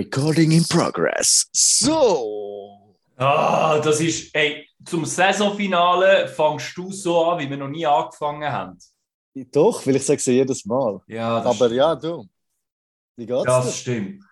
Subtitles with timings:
[0.00, 1.46] Recording in progress.
[1.52, 2.96] So.
[3.18, 8.50] Ah, das ist, ey, zum Saisonfinale fängst du so an, wie wir noch nie angefangen
[8.50, 8.78] haben.
[9.52, 11.02] Doch, will ich sage sie jedes Mal.
[11.06, 11.74] Ja, das Aber stimmt.
[11.74, 12.26] ja, du.
[13.16, 13.72] Wie geht's Das dir?
[13.72, 14.24] stimmt.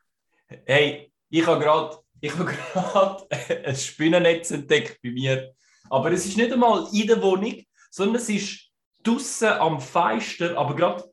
[0.64, 3.27] Hey, ich habe gerade ich habe gerade
[3.66, 5.53] ein Spinnennetz entdeckt bei mir.
[5.91, 8.71] Aber es ist nicht einmal in der Wohnung, sondern es ist
[9.03, 11.05] draußen am Fenster, aber gerade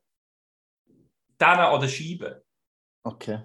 [1.37, 2.41] dann an der Scheibe.
[3.03, 3.39] Okay.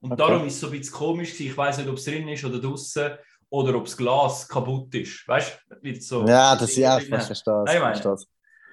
[0.00, 0.16] Und Okay.
[0.22, 1.32] darum ist es so ein bisschen komisch.
[1.32, 1.50] gewesen.
[1.50, 3.10] Ich weiß nicht, ob es drin ist oder draußen
[3.50, 5.26] oder ob das Glas kaputt ist.
[5.28, 6.26] Weißt du, wie so.
[6.26, 7.64] Ja, das ich Ja, ich verstehe
[8.14, 8.26] es.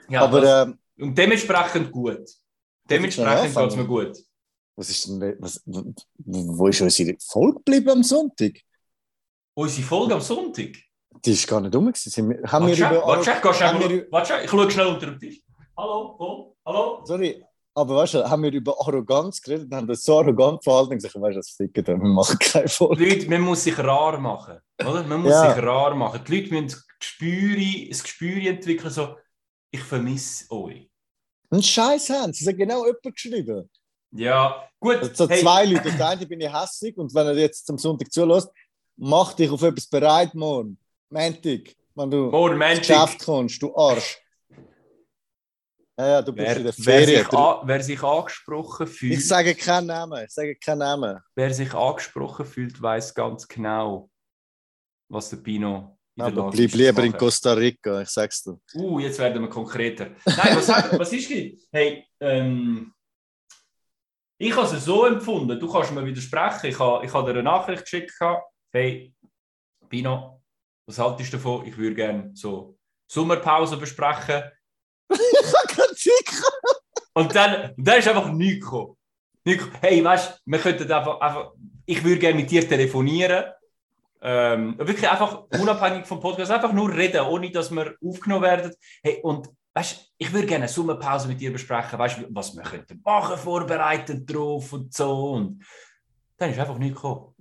[0.10, 2.22] Ja, Aber das, ähm, und dementsprechend gut.
[2.90, 4.18] Dementsprechend geht es mir gut.
[4.76, 8.54] was ist denn, was, wo ist unsere Folge geblieben am Sonntag?
[9.54, 10.70] Unsere Folge am Sonntag.
[11.26, 14.44] Die ist gar nicht Haben wir Warte, über.
[14.44, 15.42] ich schaue schnell unter den Tisch.
[15.76, 17.02] Hallo, komm, hallo.
[17.06, 17.44] Sorry,
[17.78, 20.98] aber weißt du, haben wir über Arroganz geredet und haben das so arrogant verhalten und
[20.98, 23.04] gesagt, weißt du, das ficken, wir machen keine Folge.
[23.04, 24.58] Die Leute, man muss sich rar machen.
[24.82, 25.04] Oder?
[25.04, 25.54] Man muss Ja.
[25.54, 26.22] sich rar machen.
[26.28, 29.16] Die Leute müssen Gespüre, ein Gespür entwickeln, so,
[29.70, 30.90] ich vermisse euch.
[31.52, 33.70] Einen Scheiß haben, sie haben genau jemand geschrieben.
[34.12, 35.16] Ja, gut.
[35.16, 35.90] So hey, zwei Leute.
[35.90, 38.50] Auf der einen bin ich hässig und wenn er jetzt am Sonntag zulässt,
[38.96, 40.80] mach dich auf etwas bereit, morgen.
[41.10, 42.80] Montag, wenn du Morgen ins.
[42.80, 44.18] Geschäft kommst, du Arsch.
[46.00, 47.24] Ja, ja, du bist Wer, in der wer, Ferien.
[47.26, 51.20] sich a, wer sich angesprochen fühlt, Ich sage keinen Namen, ich sage keinen Namen.
[51.36, 54.10] wer sich angesprochen fühlt, weiß ganz genau,
[55.10, 57.18] was der Pino in der Lage bleib lieber in.
[57.18, 58.60] Costa Rica, ich sag's dir.
[58.76, 60.12] Uh, jetzt werden wir konkreter.
[60.26, 61.68] Nein, was, was ist das?
[61.72, 62.94] Hey, ähm,
[64.40, 66.68] ich habe es so empfunden, du kannst mir widersprechen.
[66.68, 68.14] Ich habe, ich habe dir eine Nachricht geschickt.
[68.72, 69.16] Hey,
[69.90, 70.44] Pino,
[70.86, 71.66] was haltest du davon?
[71.66, 72.78] Ich würde gerne so
[73.12, 74.44] Sommerpause besprechen.
[75.98, 76.42] Tick.
[77.14, 78.96] Und dann, dann ist einfach nichts gekommen.
[79.82, 81.52] Hey, weißt du, wir könnten einfach, einfach,
[81.86, 83.46] ich würde gerne mit dir telefonieren.
[84.22, 88.74] Ähm, wirklich einfach unabhängig vom Podcast, einfach nur reden, ohne dass wir aufgenommen werden.
[89.02, 92.56] Hey, und weißt du, ich würde gerne eine Sommerpause mit dir besprechen, weißt du, was
[92.56, 95.34] wir könnten machen, vorbereiten drauf und so.
[95.34, 95.64] Und
[96.38, 97.34] dann ist einfach nichts gekommen.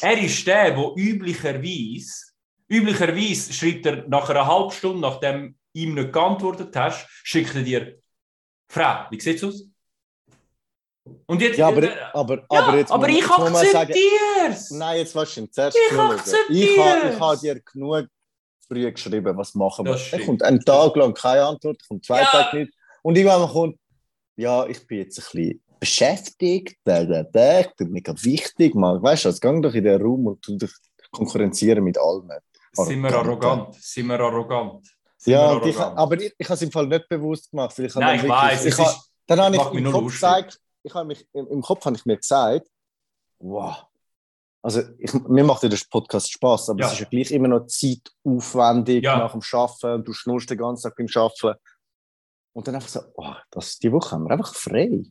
[0.00, 2.32] er ist der, der üblicherweise,
[2.68, 7.98] üblicherweise schreibt er nach einer halben Stunde, nachdem ihm nicht geantwortet hast, schickt er dir
[8.68, 9.64] Frau, wie sieht's aus?
[11.26, 14.70] Und jetzt, Ja, aber, aber, ja, aber jetzt aber ich akzeptiere es.
[14.70, 16.70] Nein, jetzt weißt du, zuerst Ich habe akzeptier's.
[16.70, 18.06] ich habe dir genug
[18.68, 19.94] früh geschrieben, was machen wir.
[19.94, 20.26] Es stimmt.
[20.26, 22.26] kommt einen Tag lang keine Antwort, es kommt zwei Ja.
[22.30, 22.72] Tage nicht.
[23.02, 23.76] Und irgendwann kommt,
[24.36, 28.74] ja, ich bin jetzt ein bisschen beschäftigt, da, da, da, ich bin mega wichtig.
[28.74, 30.70] Man, weißt du, jetzt gang doch in den Raum und tu dich
[31.10, 32.30] konkurrenzieren mit allem.
[32.72, 33.74] Sind wir arrogant?
[33.74, 34.86] Sind wir arrogant?
[35.26, 35.98] Ja, wir und ich, arrogant?
[35.98, 37.78] aber ich, ich habe es im Fall nicht bewusst gemacht.
[37.78, 38.64] Ich Nein, ich wirklich- weiß.
[38.66, 38.94] Ich habe,
[39.26, 40.20] dann habe ich im Kopf lustig.
[40.20, 42.66] gesagt, ich habe mich, im, im Kopf habe ich mir gesagt,
[43.38, 43.84] wow.
[44.62, 46.86] Also ich, mir macht ja der Podcast Spaß, aber Ja.
[46.86, 49.18] es ist ja gleich immer noch zeitaufwendig Ja.
[49.18, 49.40] nach dem
[49.94, 51.58] und du schnurst den ganzen Tag beim Arbeiten.
[52.52, 55.02] Und dann einfach so, oh, das, die Woche haben wir einfach frei.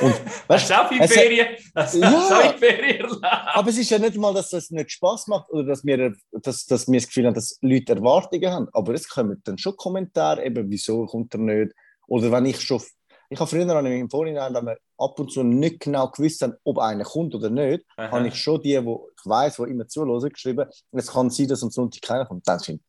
[0.00, 0.14] Und,
[0.48, 1.48] weißt, es- Ferien?
[1.74, 2.54] Hast du Ja.
[2.58, 6.14] Ferien aber es ist ja nicht mal, dass das nicht Spaß macht oder dass wir,
[6.32, 8.68] dass, dass wir das Gefühl haben, dass Leute Erwartungen haben.
[8.72, 11.72] Aber es kommen dann schon Kommentare, eben, wieso kommt er nicht?
[12.06, 12.80] Oder wenn ich schon.
[13.28, 16.54] Ich habe früher ich im Vorhinein, wenn wir ab und zu nicht genau gewusst haben,
[16.62, 20.30] ob einer kommt oder nicht, habe ich schon die, wo ich weiß, die immer zuhören,
[20.30, 20.66] geschrieben.
[20.90, 22.46] Und es kann sein, dass am Sonntag keiner kommt.
[22.46, 22.80] Dann sind,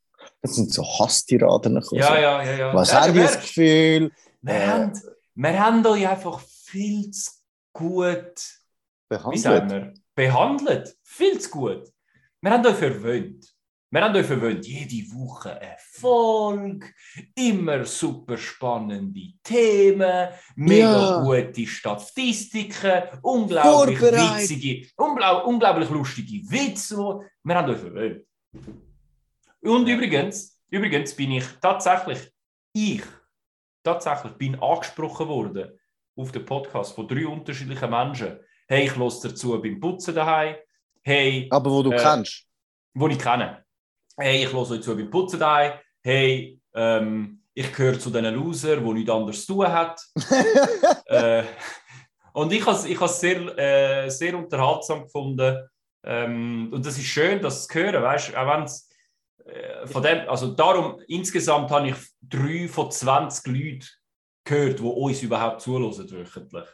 [0.41, 1.75] das sind so Hasstiraden.
[1.75, 2.55] Ja, so, ja, ja.
[2.55, 2.73] ja.
[2.73, 4.11] Was ja, haben die das Gefühl?
[4.43, 4.93] wir, Äh, haben,
[5.33, 7.31] wir haben euch einfach viel zu
[7.73, 8.59] gut
[9.09, 9.43] behandelt?
[9.45, 10.97] wir, behandelt.
[11.03, 11.93] Viel zu gut.
[12.41, 13.53] Wir haben euch verwöhnt.
[13.89, 14.67] Wir haben euch verwöhnt.
[14.67, 16.93] Jede Woche Erfolg,
[17.35, 21.21] immer super spannende Themen, mega Ja.
[21.21, 26.97] gute Statistiken, unglaublich witzige, unglaub, unglaublich lustige Witze.
[27.43, 28.25] Wir haben euch verwöhnt.
[29.61, 32.29] Und übrigens, übrigens bin ich tatsächlich,
[32.73, 33.03] ich
[33.83, 35.76] tatsächlich bin angesprochen worden
[36.17, 38.39] auf den Podcast von drei unterschiedlichen Menschen.
[38.67, 40.55] Hey, ich los dazu beim Putzen daheim.
[41.03, 42.43] Hey, Aber wo du Äh, kennst.
[42.93, 43.63] wo ich kenne.
[44.17, 45.73] Hey, ich los euch zu beim Putzen daheim.
[46.03, 50.01] Hey, ähm, ich gehöre zu diesen Loser, die nichts anderes zu tun hat.
[51.05, 51.43] äh,
[52.33, 55.57] und ich habe es ich has sehr, äh, sehr unterhaltsam gefunden.
[56.03, 58.89] Ähm, und das ist schön, das zu hören, weißt du, auch wenn es
[59.45, 63.87] äh, von dem, also darum, insgesamt habe ich drei von 20 Leuten
[64.47, 66.65] gehört, die uns überhaupt zuhören wöchentlich.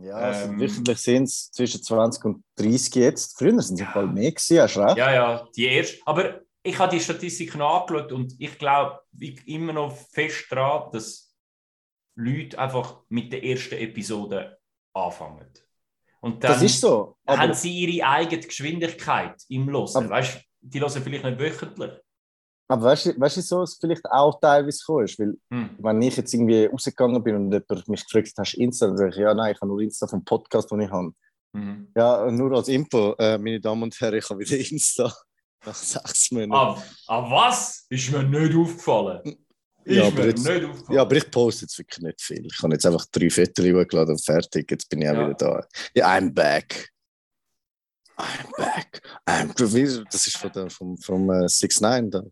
[0.00, 3.38] Ja, also Ähm, wöchentlich sind es zwischen 20 und 30 jetzt.
[3.38, 3.92] Früher sind es Ja.
[3.92, 4.96] Fall mehr gewesen, hast recht?
[4.96, 5.98] Ja, ja, die erste.
[6.06, 9.00] Aber ich habe die Statistik noch angeschaut und ich glaube
[9.46, 11.34] immer noch fest daran, dass
[12.14, 14.58] Leute einfach mit der ersten Episode
[14.94, 15.48] anfangen.
[16.20, 17.16] Und dann Das ist so.
[17.26, 19.90] haben Aber, sie ihre eigene Geschwindigkeit im Hören.
[19.96, 21.92] Aber- Weißt du, die hören vielleicht nicht wöchentlich.
[22.72, 25.18] Aber weißt du, weißt du, so es vielleicht auch teilweise gekommen ist?
[25.18, 25.70] Weil, Hm.
[25.78, 28.86] wenn ich jetzt irgendwie rausgegangen bin und jemand mich gefragt hat, hast du Insta?
[28.86, 31.12] Dann sage ich, ja, nein, ich habe nur Insta vom Podcast, den ich habe.
[31.54, 31.88] Mhm.
[31.94, 35.12] Ja, nur als Info, äh, meine Damen und Herren, ich habe wieder Insta.
[35.64, 36.52] Nach sechs Monaten.
[36.54, 37.86] Ah, ah, was?
[37.88, 39.20] Ist mir nicht aufgefallen.
[39.84, 40.96] Ist Ja, aber mir jetzt- nicht aufgefallen.
[40.96, 42.46] Ja, aber ich poste jetzt wirklich nicht viel.
[42.46, 44.70] Ich habe jetzt einfach drei Fotos hochgeladen und fertig.
[44.70, 45.24] Jetzt bin ich auch Ja.
[45.28, 45.66] wieder da.
[45.94, 46.88] Ja, I'm back.
[48.18, 49.02] I'm back.
[49.26, 52.22] I'm Das ist von der, vom, vom äh, 6 9 da.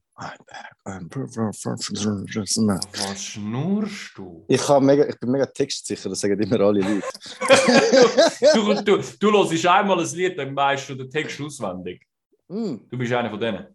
[2.93, 4.44] Was schnurst du?
[4.49, 7.08] ich, mega, ich bin mega textsicher, das sagen immer alle Leute.
[8.55, 12.06] du, du, du hörst einmal ein Lied, dann weißt du den Text auswendig.
[12.49, 13.67] Hm, Du bist einer von denen.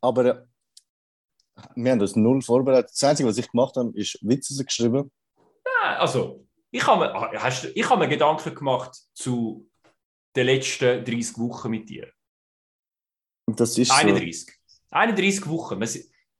[0.00, 0.42] Aber äh,
[1.76, 2.90] wir haben das null vorbereitet.
[2.92, 5.12] Das Einzige, was ich gemacht habe, ist Witze geschrieben.
[5.64, 9.68] Nein, Also, ich habe mir, ah, hast, du- ich habe mir Gedanken gemacht zu
[10.34, 12.10] den letzten 30 Wochen mit dir.
[13.46, 13.94] Das ist so.
[14.92, 15.44] 31.
[15.44, 15.82] 31 Wochen.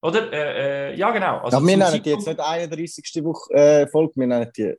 [0.03, 0.33] Oder?
[0.33, 1.39] Äh, äh, ja, genau.
[1.39, 3.25] Also Aber wir nennen die jetzt nicht 31.
[3.25, 4.75] Woche äh, Folge, wir nennen die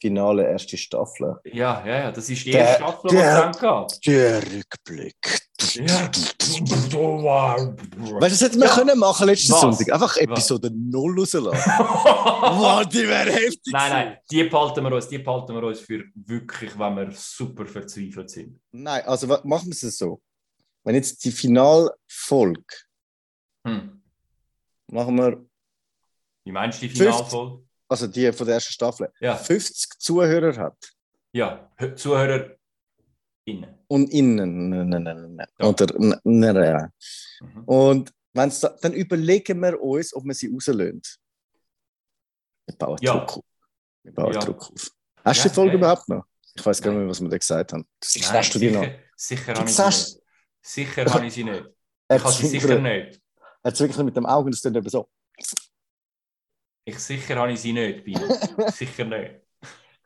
[0.00, 1.36] finale erste Staffel.
[1.44, 4.06] Ja, ja, ja, das ist die Der- erste Staffel, die der- es geht.
[4.06, 5.38] Der Rückblick.
[5.74, 6.08] Ja.
[6.08, 8.74] Weißt du, das hätten wir Ja.
[8.74, 9.60] können machen letzten Was?
[9.60, 9.92] Sonntag.
[9.92, 10.22] Einfach Was?
[10.22, 11.72] Episode 0 rauslassen.
[11.78, 13.72] wow, die wäre heftig.
[13.72, 17.66] Nein, nein, die behalten wir uns, die behalten wir uns für wirklich, wenn wir super
[17.66, 18.60] verzweifelt sind.
[18.70, 20.20] Nein, also machen wir es so.
[20.84, 22.62] Wenn jetzt die Finalfolge
[23.68, 24.02] Hm.
[24.90, 25.44] machen wir,
[26.44, 27.14] Wie meinst du die 50.
[27.16, 27.64] Finalfolge?
[27.88, 30.76] also die von der ersten Staffel, Ja, 50 Zuhörer hat
[31.32, 32.56] ja, Hö- Zuhörer
[33.44, 33.78] innen.
[33.88, 35.38] und innen.
[35.58, 35.66] Ja.
[35.68, 35.86] Oder.
[35.98, 37.64] Mhm.
[37.66, 41.02] Und wenn's da, dann überlegen wir uns, ob wir sie rauslösen.
[42.66, 43.12] Wir bauen Ja.
[43.18, 43.44] Druck auf.
[44.02, 44.40] Wir bauen Ja.
[44.40, 44.90] Druck auf.
[45.24, 46.24] Hast du die Folge überhaupt noch?
[46.54, 47.86] Ich weiß gar nicht mehr, was wir da gesagt haben.
[48.16, 48.86] Nein, Hast du die noch?
[49.16, 50.18] sicher, habe ich sie nicht.
[50.62, 51.64] Sicher habe ich sie nicht.
[52.10, 53.20] Ich habe sie sicher nicht.
[53.62, 55.08] Er hat es wirklich mit dem Augen, das tut eben so.
[56.84, 58.20] Ich sicher habe ich sie nicht, Bino.
[58.72, 59.40] sicher nicht.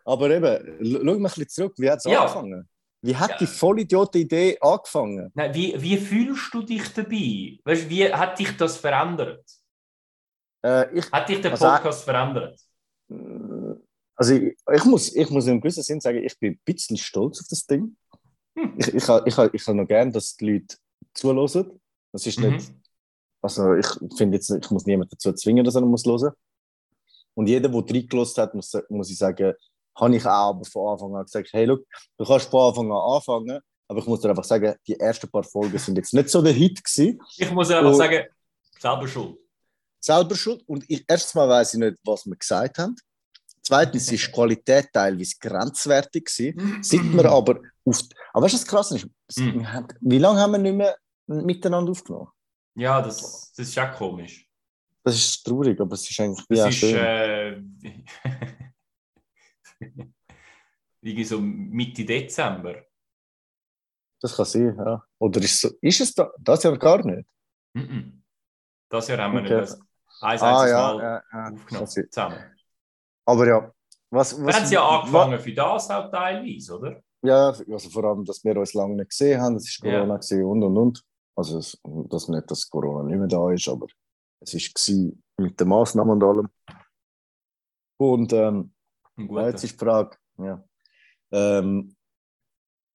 [0.04, 1.74] Aber eben, schau mal ein bisschen zurück.
[1.76, 2.22] Wie hat es Ja.
[2.22, 2.68] angefangen?
[3.02, 3.36] Wie hat Ja.
[3.38, 5.30] die Vollidioten-Idee angefangen?
[5.34, 7.58] Nein, wie, wie fühlst du dich dabei?
[7.64, 9.44] Weißt, wie hat dich das verändert?
[10.64, 12.58] Äh, ich, Hat dich der Also, Podcast verändert?
[14.16, 16.96] also ich, ich, muss, ich muss in einem gewissen Sinn sagen, ich bin ein bisschen
[16.96, 17.96] stolz auf das Ding.
[18.56, 18.74] Hm.
[18.78, 20.76] Ich, ich, ich, ich habe noch gern, dass die Leute
[21.14, 21.80] zuhören.
[22.12, 22.81] Das ist nicht, Mhm.
[23.42, 23.86] Also ich
[24.16, 26.32] finde jetzt, ich muss niemanden dazu zwingen, dass er muss hören.
[27.34, 29.54] Und jeder, der reingelassen hat, muss, muss ich sagen,
[29.98, 31.84] habe ich auch aber von Anfang an gesagt, hey, look,
[32.18, 35.42] du kannst von Anfang an anfangen, aber ich muss dir einfach sagen, die ersten paar
[35.44, 37.20] Folgen sind jetzt nicht so der Hit gewesen.
[37.36, 37.94] Ich muss einfach Oh.
[37.94, 38.24] sagen,
[38.78, 39.36] selber schuld.
[40.00, 40.62] selber schuld.
[40.66, 42.96] Und ich, erstens mal weiß ich nicht, was wir gesagt haben.
[43.64, 46.82] Zweitens ist die Qualität teilweise grenzwertig gewesen.
[46.82, 48.00] Seit wir aber auf.
[48.32, 49.06] Aber weißt du, was krass ist?
[49.38, 50.96] Haben- Wie lange haben wir nicht mehr
[51.26, 52.28] miteinander aufgenommen?
[52.74, 54.48] Ja, das, das ist ja komisch.
[55.04, 56.96] Das ist traurig, aber es ist eigentlich ja ist schön.
[56.96, 57.60] äh,
[61.00, 62.84] irgendwie so Mitte Dezember.
[64.20, 65.04] Das kann sein, ja.
[65.18, 67.28] Oder ist, so, ist es da, das ja gar nicht?
[67.74, 68.22] Mhm.
[68.88, 69.60] Das Jahr haben wir Okay.
[69.60, 69.80] nicht das
[70.20, 71.52] ein Ah, ja, Mal ja, ja.
[71.52, 71.86] aufgenommen.
[71.88, 72.56] Zusammen.
[73.26, 73.72] Aber ja.
[74.10, 77.02] Was, Wir was, haben sie ja angefangen für das auch teilweise, oder?
[77.24, 79.92] Ja, also vor allem, dass wir uns lange nicht gesehen haben, das ist Ja.
[79.98, 81.04] Corona gewesen und und und.
[81.34, 83.86] Also, es, das nicht, dass Corona nicht mehr da ist, aber
[84.40, 86.48] es war mit den Massnahmen und allem.
[87.98, 88.74] Und ähm,
[89.16, 90.62] jetzt ist die Frage, ja.
[91.30, 91.96] Ähm,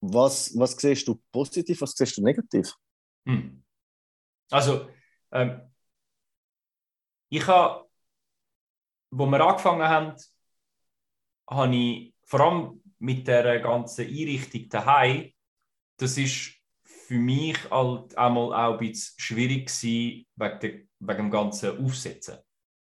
[0.02, 2.74] was, was siehst du positiv, was siehst du negativ?
[3.26, 3.64] Hm.
[4.52, 4.88] Also,
[5.32, 5.62] ähm,
[7.30, 7.90] ich habe,
[9.12, 10.16] wo wir angefangen haben,
[11.50, 15.32] habe ich vor allem mit der ganzen Einrichtung daheim,
[15.98, 16.57] das ist
[17.08, 22.38] für mich halt einmal auch ein bisschen schwierig gewesen, wegen, der, wegen dem ganzen Aufsetzen.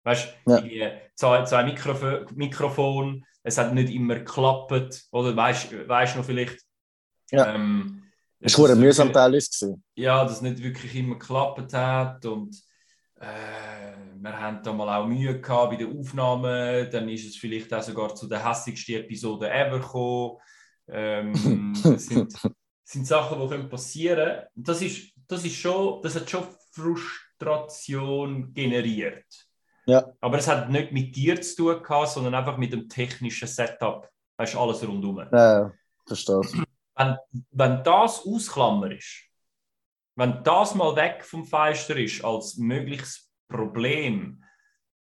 [0.05, 0.93] Weißt du, Ja.
[1.15, 6.61] zwei, zwei Mikrofo Mikrofon, es hat nicht immer geklappt, oder weißt du noch vielleicht?
[7.31, 7.55] Ja.
[7.55, 8.03] Ähm,
[8.41, 9.83] Das war dass ein es mühsam gewesen.
[9.97, 12.57] ja, das nicht wirklich immer geklappt hat und
[13.21, 17.73] äh, wir haben da mal auch Mühe gehabt bei der Aufnahme, dann ist es vielleicht
[17.75, 20.39] auch sogar zu der hässigsten Episode ever gekommen.
[20.89, 22.33] Ähm, sind,
[22.93, 24.45] sind Sachen, die können passieren.
[24.55, 29.27] Das ist, das ist schon, das hat schon Frustration generiert.
[29.87, 30.13] Ja.
[30.21, 34.09] Aber es hat nicht mit dir zu tun gehabt, sondern einfach mit dem technischen Setup.
[34.37, 35.73] Weißt du, alles rundum Ja,
[36.07, 36.41] verstehe.
[36.97, 37.17] wenn,
[37.51, 39.25] wenn das Ausklammer ist,
[40.15, 44.45] wenn das mal weg vom Fenster ist als mögliches Problem,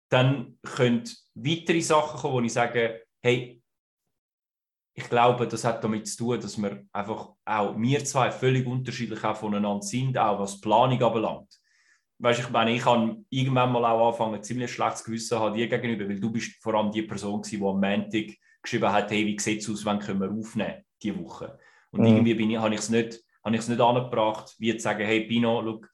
[0.08, 3.62] dann können weitere Sachen kommen, wo ich sage, hey,
[4.98, 9.22] ich glaube, das hat damit zu tun, dass wir einfach auch, wir zwei völlig unterschiedlich
[9.22, 11.54] auch voneinander sind, auch was Planung anbelangt.
[12.18, 16.08] Weißt, ich meine, ich kann irgendwann mal auch anfangen, ziemlich schlechtes Gewissen haben dir gegenüber,
[16.08, 19.38] weil du bist vor allem die Person gewesen, die am Montag geschrieben hat, hey, wie
[19.38, 21.58] sieht es aus, wann können wir aufnehmen, diese Woche.
[21.90, 22.06] Und mhm.
[22.06, 25.90] irgendwie bin ich, habe ich es nicht, nicht angebracht, wie zu sagen, hey, Pino, look,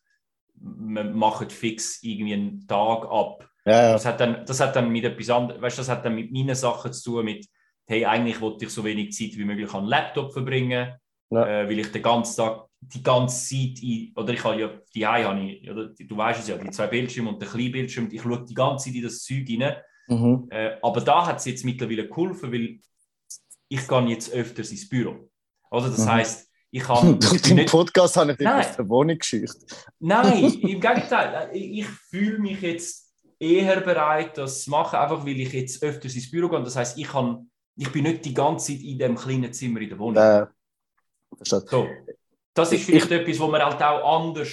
[0.55, 3.49] wir machen fix irgendwie einen Tag ab.
[3.65, 3.93] Ja, ja.
[3.95, 6.55] Das, hat dann, das hat dann mit etwas anderem, weißt, das hat dann mit meinen
[6.55, 7.49] Sachen zu tun, mit,
[7.93, 10.95] hey, eigentlich wollte ich so wenig Zeit wie möglich an den Laptop verbringen,
[11.31, 11.47] ja.
[11.47, 15.07] äh, weil ich den ganzen Tag, die ganze Zeit, in, oder ich habe ja, die
[15.07, 18.23] habe ich, oder, du weißt es ja, die zwei Bildschirme und der kleine Bildschirm, ich
[18.23, 19.77] schaue die ganze Zeit in das Zeug rein.
[20.09, 20.49] Mhm.
[20.51, 22.79] Äh, aber da hat es jetzt mittlerweile geholfen, weil
[23.69, 25.31] ich gehe jetzt öfters ins Büro.
[25.71, 26.13] Also das mhm.
[26.13, 27.15] heißt, ich habe.
[27.21, 29.57] Durch den Podcast habe ich dich aus der Wohnung geschickt.
[30.01, 31.51] Nein, im Gegenteil.
[31.53, 36.31] Ich fühle mich jetzt eher bereit, das zu machen, einfach weil ich jetzt öfters ins
[36.31, 36.63] Büro gehe.
[36.63, 37.51] Das heißt, ich, kann,
[37.83, 40.23] ich bin nicht die ganze Zeit in dem kleinen Zimmer in der Wohnung.
[40.23, 40.47] Äh,
[41.43, 41.89] so.
[42.55, 44.49] Das ist vielleicht ich, etwas, wo man halt auch anders.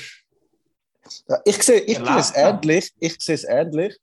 [1.28, 2.92] Ja, ich sehe ich es ähnlich.
[3.00, 3.98] Ich sehe es ähnlich.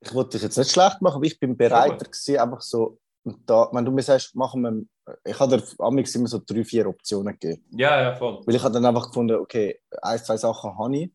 [0.00, 2.98] Ich wollte dich jetzt nicht schlecht machen, aber ich bin bereiter gewesen, einfach so
[3.44, 6.86] da, wenn du mir sagst, machen wir, ich habe dir amigs immer so drei, vier
[6.86, 7.64] Optionen gegeben.
[7.76, 8.40] Ja, ja, voll.
[8.46, 11.10] Weil ich habe dann einfach gefunden, okay, ein, zwei Sachen habe ich,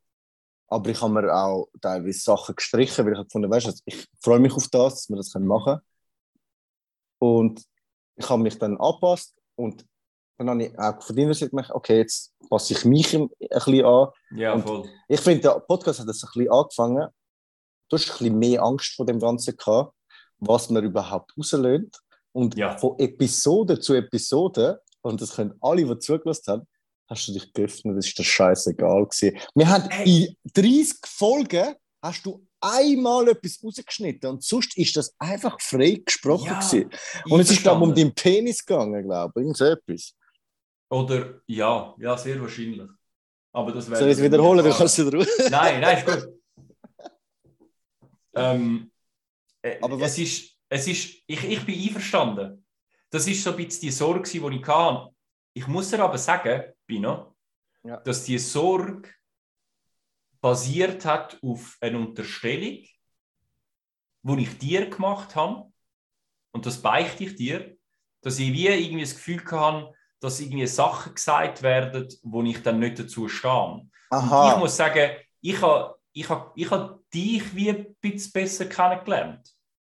[0.67, 4.05] aber ich habe mir auch teilweise Sachen gestrichen, weil ich habe gefunden, weißt du, ich
[4.21, 5.81] freue mich auf das, dass wir das machen können.
[7.21, 7.63] Und
[8.15, 9.85] ich habe mich dann angepasst und
[10.37, 13.85] dann habe ich auch von deiner Seite gemerkt, okay, jetzt passe ich mich ein bisschen
[13.85, 14.07] an.
[14.31, 14.89] Ja, voll.
[15.07, 17.07] ich finde, der Podcast hat das ein bisschen angefangen.
[17.89, 19.93] Du hast ein bisschen mehr Angst vor dem Ganzen gehabt
[20.41, 21.97] was man überhaupt rauslöhnt.
[22.33, 22.77] Und ja.
[22.77, 26.67] von Episode zu Episode, und das können alle, die zugelassen haben,
[27.09, 29.37] hast du dich geöffnet, das ist dir scheißegal gewesen.
[29.53, 35.59] Wir haben in 30 Folgen hast du einmal etwas rausgeschnitten und sonst ist das einfach
[35.59, 36.89] frei gesprochen ja, gewesen.
[37.29, 40.15] Und es ist glaube um deinen Penis gegangen, glaube ich, irgend so etwas.
[40.89, 42.89] Oder ja, ja, sehr wahrscheinlich.
[43.53, 45.27] Aber das Soll ich es wiederholen, dann kannst du drauf.
[45.49, 46.33] Nein, nein, ist gut.
[48.35, 48.91] ähm,
[49.61, 50.11] äh, Aber was?
[50.11, 52.65] Es ist, es ist, ich, ich bin einverstanden.
[53.09, 55.13] Das ist so ein bisschen die Sorge, die ich hatte.
[55.53, 57.35] Ich muss dir aber sagen, Bino,
[57.83, 57.97] ja.
[57.97, 59.09] dass die Sorge
[60.41, 62.83] basiert hat auf einer Unterstellung,
[64.23, 65.71] die ich dir gemacht habe.
[66.51, 67.77] Und das beichte ich dir,
[68.21, 72.79] dass ich wie irgendwie das Gefühl hatte, dass irgendwie Sachen gesagt werden, wo ich dann
[72.79, 73.87] nicht dazu stehe.
[74.09, 74.43] Aha.
[74.43, 78.65] Und ich muss sagen, ich habe ich habe ich hab dich wie ein bisschen besser
[78.65, 79.49] kennengelernt.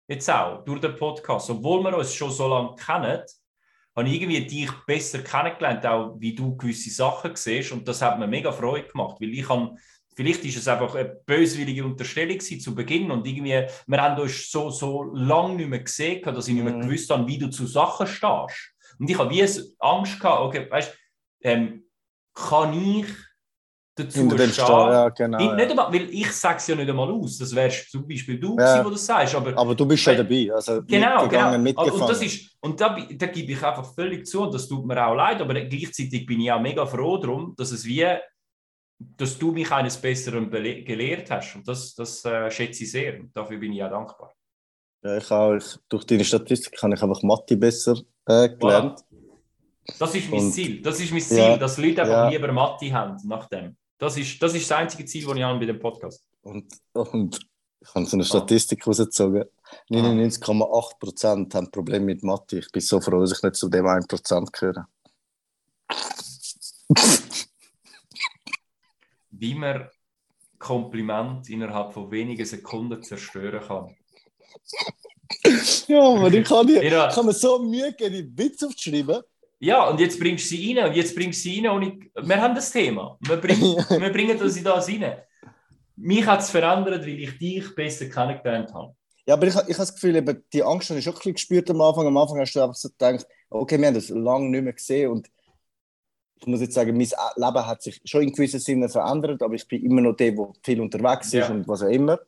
[0.06, 1.50] Jetzt auch, durch den Podcast.
[1.50, 3.22] Obwohl wir uns schon so lange kennen,
[3.96, 7.72] habe ich irgendwie dich besser kennengelernt, auch wie du gewisse Sachen siehst.
[7.72, 9.76] Und das hat mir mega Freude gemacht, weil ich habe,
[10.14, 14.70] vielleicht ist es einfach eine böswillige Unterstellung zu Beginn und irgendwie, wir haben uns so,
[14.70, 16.82] so lange nicht mehr gesehen, dass ich nicht mehr mhm.
[16.82, 18.74] gewusst habe, wie du zu Sachen stehst.
[18.98, 19.42] Und ich habe wie
[19.78, 21.84] Angst gehabt, okay, weißt du, ähm,
[22.34, 23.06] kann ich
[23.94, 24.66] dazu stehen.
[24.66, 27.38] Ja, genau, ich, nicht einmal, weil ich sage es ja nicht einmal aus.
[27.38, 28.82] Das wärst zum Beispiel du, ja.
[28.82, 29.34] der das sagst.
[29.34, 30.50] Aber, aber du bist ja dabei.
[30.52, 31.54] Also genau, genau.
[31.54, 34.42] Und, das ist, und da, da gebe ich einfach völlig zu.
[34.42, 35.40] Und das tut mir auch leid.
[35.40, 38.04] Aber gleichzeitig bin ich auch mega froh darum, dass es wie
[38.98, 41.56] dass du mich eines Besseren gelehrt hast.
[41.56, 43.20] Und das, das äh, schätze ich sehr.
[43.20, 44.34] Und dafür bin ich auch dankbar.
[45.02, 45.54] Ja, ich auch.
[45.54, 47.96] Ich, durch deine Statistik habe ich einfach Mathe besser
[48.26, 49.00] äh, gelernt.
[49.00, 49.04] Voilà.
[49.98, 50.80] Das ist mein und, Ziel.
[50.80, 52.28] Das ist mein Ziel, ja, dass Leute einfach ja.
[52.28, 53.76] lieber Mathe haben nach dem.
[53.98, 56.24] Das ist, das ist das einzige Ziel, das ich habe bei dem Podcast.
[56.42, 57.38] Und, und
[57.80, 58.86] ich habe so eine Statistik ah.
[58.86, 59.44] rausgezogen.
[59.90, 62.58] 99,8% haben Probleme mit Mathe.
[62.58, 64.88] Ich bin so froh, dass ich nicht zu dem 1% gehöre.
[69.38, 69.88] Wie man
[70.58, 73.94] Kompliment innerhalb von wenigen Sekunden zerstören kann.
[75.88, 79.22] Ja, aber ich kann, dir, ich kann mir so Mühe geben, die Witz aufzuschreiben.
[79.60, 82.10] Ja, und jetzt bringst du sie rein und jetzt bringst du sie rein und ich,
[82.28, 83.16] wir haben das Thema.
[83.20, 83.60] Wir, bring,
[84.00, 85.16] wir bringen das in das rein.
[85.96, 88.94] Mich hat es verändert, weil ich dich besser kennengelernt habe.
[89.26, 91.34] Ja, aber ich, ich habe das Gefühl, eben, die Angst habe ich schon ein bisschen
[91.34, 92.06] gespürt am Anfang.
[92.06, 95.10] Am Anfang hast du einfach so gedacht, okay, wir haben das lange nicht mehr gesehen
[95.10, 95.30] und
[96.36, 99.66] ich muss jetzt sagen, mein Leben hat sich schon in gewissen Sinne verändert, aber ich
[99.66, 101.50] bin immer noch der, der viel unterwegs ist ja.
[101.50, 102.20] und was auch immer.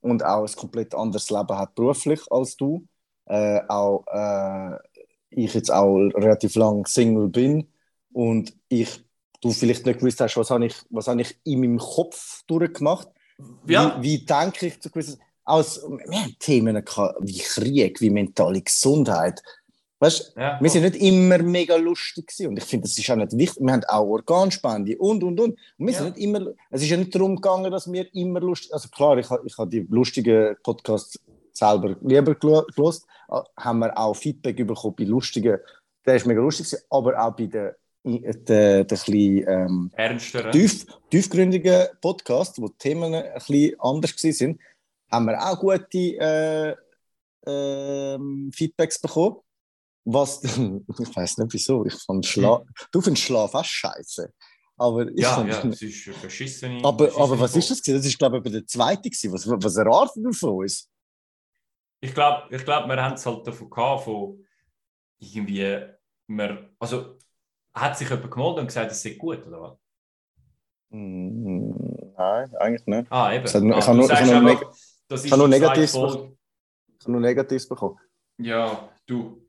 [0.00, 2.86] Und auch ein komplett anderes Leben hat beruflich als du.
[3.26, 4.78] Äh, auch äh,
[5.30, 7.68] ich jetzt auch relativ lang Single bin
[8.12, 9.04] und ich
[9.40, 13.08] du vielleicht nicht gewusst hast, was habe ich, was habe ich in meinem Kopf durchgemacht.
[13.66, 13.96] Ja.
[14.00, 16.76] Wie, wie denke ich zu gewissen als wir haben Themen
[17.20, 19.42] wie Krieg, wie mentale Gesundheit.
[20.00, 22.48] Weißt, ja, wir sind nicht immer mega lustig gewesen.
[22.48, 23.62] und ich finde, das ist auch nicht wichtig.
[23.62, 25.50] Wir haben auch Organspende und und und.
[25.50, 25.98] und wir ja.
[25.98, 26.54] sind nicht immer.
[26.70, 28.72] Es ist ja nicht darum gegangen, dass wir immer lustig.
[28.72, 31.20] Also klar, ich, ich habe die lustigen Podcasts
[31.52, 33.06] selber lieber gelost.
[33.58, 35.58] Haben wir auch Feedback bekommen bei lustigen,
[36.06, 39.90] der ist mega lustig, aber auch bei den der, der bisschen, ähm,
[40.52, 44.58] tief, tiefgründigen Podcast, wo die Themen ein bisschen anders waren,
[45.10, 46.70] haben wir auch gute äh,
[47.46, 48.18] äh,
[48.52, 49.36] Feedbacks bekommen.
[50.12, 52.68] Was, ich weiß nicht wieso, ich fand Schlaf, hm.
[52.92, 54.32] du findest Schlaf auch scheiße.
[54.76, 56.82] Aber ja, ja, das ist verschissen.
[56.82, 57.82] Aber, aber was ist das?
[57.82, 59.10] Das ist, glaube ich, der zweite.
[59.10, 60.88] Was, was erwartet du von uns?
[62.00, 64.42] Ich glaube, ich glaub, wir haben es halt davon gehabt, von
[65.18, 65.86] irgendwie,
[66.28, 67.18] wir, also
[67.74, 69.78] hat sich jemand gemeldet und gesagt, es sei gut, oder was?
[70.88, 71.72] Mm,
[72.16, 73.12] nein, eigentlich nicht.
[73.12, 73.44] Ah, eben.
[73.44, 74.58] Hat, ah, ich habe nur, ich nur, neg
[75.10, 77.98] ich nur Negatives, ich nur Negatives bekommen.
[78.38, 79.46] Ja, du.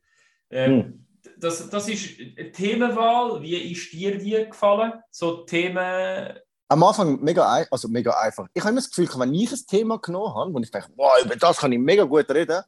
[0.51, 1.05] Ähm, hm.
[1.37, 3.41] das, das ist eine Themenwahl.
[3.41, 4.93] Wie ist dir die gefallen?
[5.09, 6.37] So Themen.
[6.67, 8.47] Am Anfang mega, also mega einfach.
[8.53, 11.21] Ich habe immer das Gefühl, wenn ich ein Thema genommen habe, wo ich denke, wow,
[11.23, 12.61] über das kann ich mega gut reden,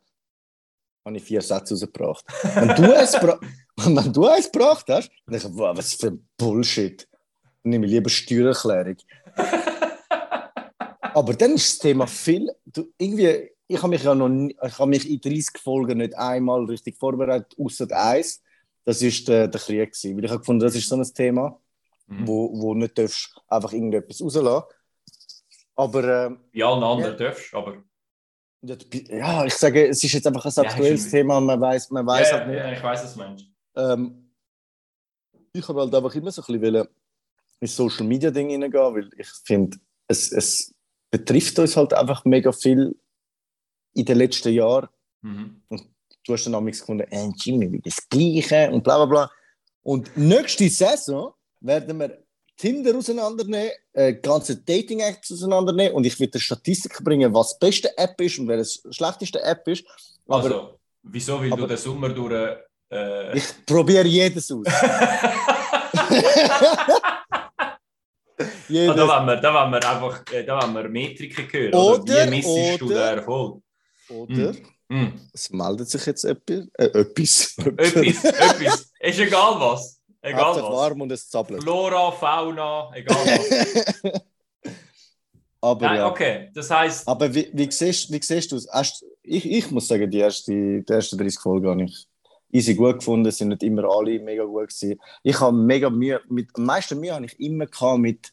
[1.06, 2.26] habe ich vier Sätze rausgebracht.
[2.56, 3.14] Wenn du es,
[3.78, 7.08] wenn du eins gebracht hast, dann denke ich, wow, was für Bullshit.
[7.64, 8.98] Dann nehme ich lieber Steuererklärung.
[11.14, 12.52] Aber dann ist das Thema viel.
[12.66, 16.66] Du, irgendwie, ich habe mich ja noch ich habe mich in 30 Folgen nicht einmal
[16.66, 18.42] richtig vorbereitet, außer eins.
[18.86, 19.92] Das war der, der Krieg.
[19.92, 20.18] Gewesen.
[20.18, 21.60] Weil ich habe gefunden, das ist so ein Thema,
[22.08, 22.28] mhm.
[22.28, 24.66] wo, wo nicht darfst einfach irgendetwas rauslassen.
[25.76, 26.26] Aber.
[26.26, 27.18] Ähm, Wie allen anderen ja.
[27.18, 27.78] darfst, aber.
[28.62, 32.32] Ja, ich sage, es ist jetzt einfach ein aktuelles ja, Thema man weiß, man weiß
[32.32, 32.58] ja, halt nicht.
[32.58, 33.46] Ja, ich weiß, du meinst.
[33.76, 34.32] Ähm,
[35.52, 36.88] ich habe halt einfach immer so ein bisschen
[37.60, 39.78] ins Social Media Ding hineingehen, weil ich finde,
[40.08, 40.74] es, es
[41.12, 42.96] betrifft uns halt einfach mega viel
[43.94, 44.88] in den letzten Jahren.
[45.22, 45.62] Mhm.
[45.70, 45.84] Und
[46.26, 49.32] du hast dann damals gefunden, äh, Jimmy, wie das Gleiche und bla bla bla.
[49.84, 52.24] Und nächste Saison werden wir
[52.56, 58.22] Tinder auseinandernehmen, äh, ganze Dating-Apps auseinandernehmen und ich werde Statistiken bringen, was die beste App
[58.22, 59.84] ist und wer die schlechteste App ist.
[60.28, 62.58] Aber, also, wieso, weil aber, du den Sommer durch...
[62.92, 63.38] Äh...
[63.38, 64.66] Ich probiere jedes aus.
[68.70, 68.90] jedes.
[68.92, 71.74] Ah, da, wollen wir, da wollen wir einfach äh, da wollen wir Metriken hören.
[71.74, 73.62] Oder, oder wie missest du den Erfolg?
[74.10, 74.54] Oder...
[74.90, 75.08] Mm.
[75.34, 76.68] Es meldet sich jetzt etwas.
[76.78, 77.58] Äh, etwas.
[77.58, 78.92] etwas, etwas.
[79.00, 80.00] Ist egal was.
[80.22, 80.62] Egal was.
[80.62, 81.64] warm und es zappelt.
[81.64, 84.12] Flora, Fauna, egal was.
[85.62, 86.10] aber Nein, ja.
[86.10, 87.08] okay, das heißt.
[87.08, 88.68] Aber wie, wie, siehst, wie siehst du es?
[89.24, 92.08] Ich, ich muss sagen, die, erste, die ersten 30 Folgen habe ich
[92.54, 95.00] easy gut gefunden, Es sind nicht immer alle mega gut gewesen.
[95.24, 98.32] Ich habe mega Mühe, mit, am meisten Mühe habe ich immer gehabt mit,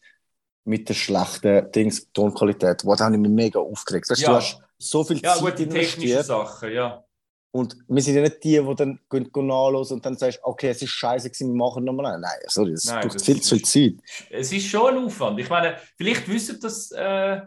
[0.64, 2.84] mit der schlechten Dings, Tonqualität.
[2.84, 4.10] Wo habe ich mich mega aufgeregt.
[4.10, 4.28] Weißt, ja.
[4.28, 7.04] Du hast so viel ja, Zeit gute technische Sachen, ja.
[7.52, 10.68] Und wir sind ja nicht die, die dann gehen, gehen nachlesen und dann sagst, okay,
[10.68, 12.18] es ist scheiße, wir machen nochmal.
[12.18, 14.28] Nein, sorry, das Nein, braucht das viel zu viel Zeit.
[14.30, 15.40] Es ist schon ein Aufwand.
[15.40, 17.40] Ich meine, vielleicht wissen das äh,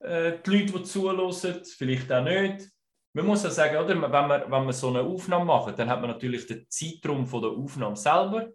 [0.00, 2.68] äh, die Leute, die zuhören, vielleicht auch nicht.
[3.14, 6.00] Man muss ja sagen, oder, wenn, man, wenn man so eine Aufnahme macht, dann hat
[6.00, 8.48] man natürlich den Zeitraum von der Aufnahme selber.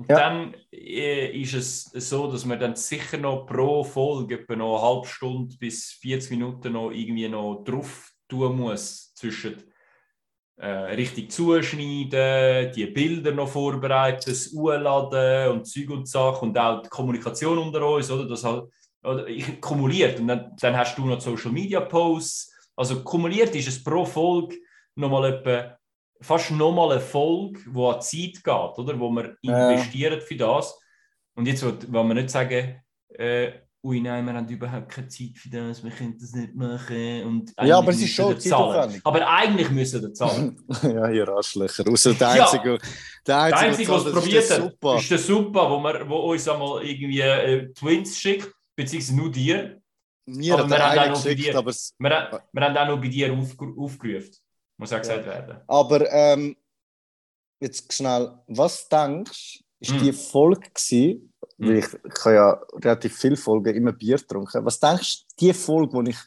[0.00, 0.16] Und ja.
[0.16, 4.88] dann äh, ist es so, dass man dann sicher noch pro Folge etwa noch eine
[4.88, 9.62] halbe Stunde bis 40 Minuten noch irgendwie noch drauf tun muss zwischen
[10.56, 16.80] äh, richtig zuschneiden, die Bilder noch vorbereiten, das Uhladen und Zeug und Sachen und auch
[16.80, 18.26] die Kommunikation unter uns, oder?
[18.26, 18.64] Das halt,
[19.02, 22.54] oder ich, kumuliert und dann, dann hast du noch Social Media Posts.
[22.74, 24.56] Also kumuliert ist es pro Folge
[24.94, 25.76] nochmal etwa
[26.20, 28.98] fast nochmal eine Folge, die an Zeit geht, oder?
[28.98, 30.78] Wo man investiert für das.
[31.34, 32.82] Und jetzt wollen wir nicht sagen,
[33.14, 33.52] äh,
[33.82, 37.24] ui nein, wir haben überhaupt keine Zeit für das, wir können das nicht machen.
[37.24, 39.00] Und ja, aber es ist schon zeitaufwendig.
[39.04, 40.60] Aber eigentlich müssen wir zahlen.
[40.82, 41.84] ja, ihr Arschlöcher.
[41.88, 42.78] Außer der Einzige, ja.
[43.26, 46.84] der Einzige, der Einzige was probiert hat, ist der Super, wo, wir, wo uns einmal
[46.84, 49.80] irgendwie äh, Twins schickt, beziehungsweise nur dir.
[50.26, 51.94] Mir aber wir, haben geschickt, dir, aber es...
[51.98, 54.30] wir, wir haben auch noch bei dir auf, aufgerufen,
[54.80, 55.32] muss auch gesagt ja.
[55.32, 55.60] werden.
[55.66, 56.56] Aber ähm,
[57.60, 60.02] jetzt schnell, was denkst du, ist hm.
[60.02, 64.64] die Folge gewesen, weil ich, ich habe ja relativ viele Folgen immer Bier getrunken.
[64.64, 66.18] Was denkst du, die Folge, wo ich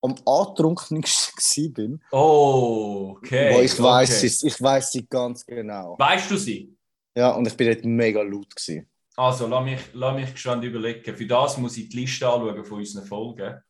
[0.00, 2.04] am antrunkensten bin?
[2.10, 3.54] Oh, okay.
[3.54, 3.82] Wo ich okay.
[3.82, 5.96] weiß sie, ich weiß sie ganz genau.
[5.98, 6.74] Weißt du sie?
[7.14, 8.88] Ja, und ich bin dort mega laut gewesen.
[9.16, 11.14] Also, lass mich, lass mich gespannt überlegen.
[11.14, 13.60] Für das muss ich die Liste anschauen von unseren Folgen.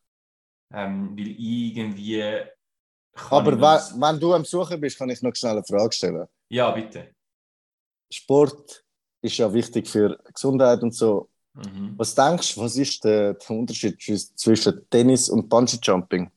[0.73, 2.45] Ähm, weil irgendwie.
[3.31, 6.27] Aber wenn, wenn du am Suchen bist, kann ich noch schnell eine Frage stellen.
[6.49, 7.15] Ja, bitte.
[8.11, 8.85] Sport
[9.21, 11.29] ist ja wichtig für Gesundheit und so.
[11.55, 11.95] Mhm.
[11.97, 16.31] Was denkst du, was ist der, der Unterschied zwischen Tennis und Bungee Jumping?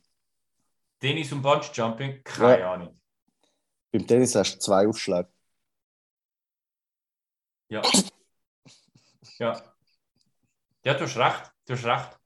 [0.99, 2.23] Tennis und Bungee Jumping?
[2.23, 2.73] Keine ja.
[2.73, 2.99] Ahnung.
[3.91, 5.29] Beim Tennis hast du zwei Aufschläge.
[7.69, 7.81] Ja.
[9.39, 9.61] ja.
[10.83, 11.51] Ja, du hast recht.
[11.65, 12.19] Du hast recht.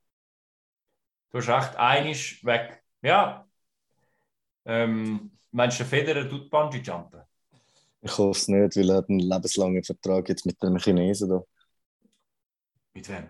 [1.30, 1.76] Du hast recht.
[1.76, 2.82] Ein ist weg.
[3.02, 3.46] Ja.
[4.66, 7.22] Ähm, meinst du, der Federer tut Bungee-Jumpen?
[8.02, 11.42] Ich hoffe es nicht, weil er hat einen lebenslangen Vertrag jetzt mit dem Chinesen da.
[12.94, 13.28] Mit wem?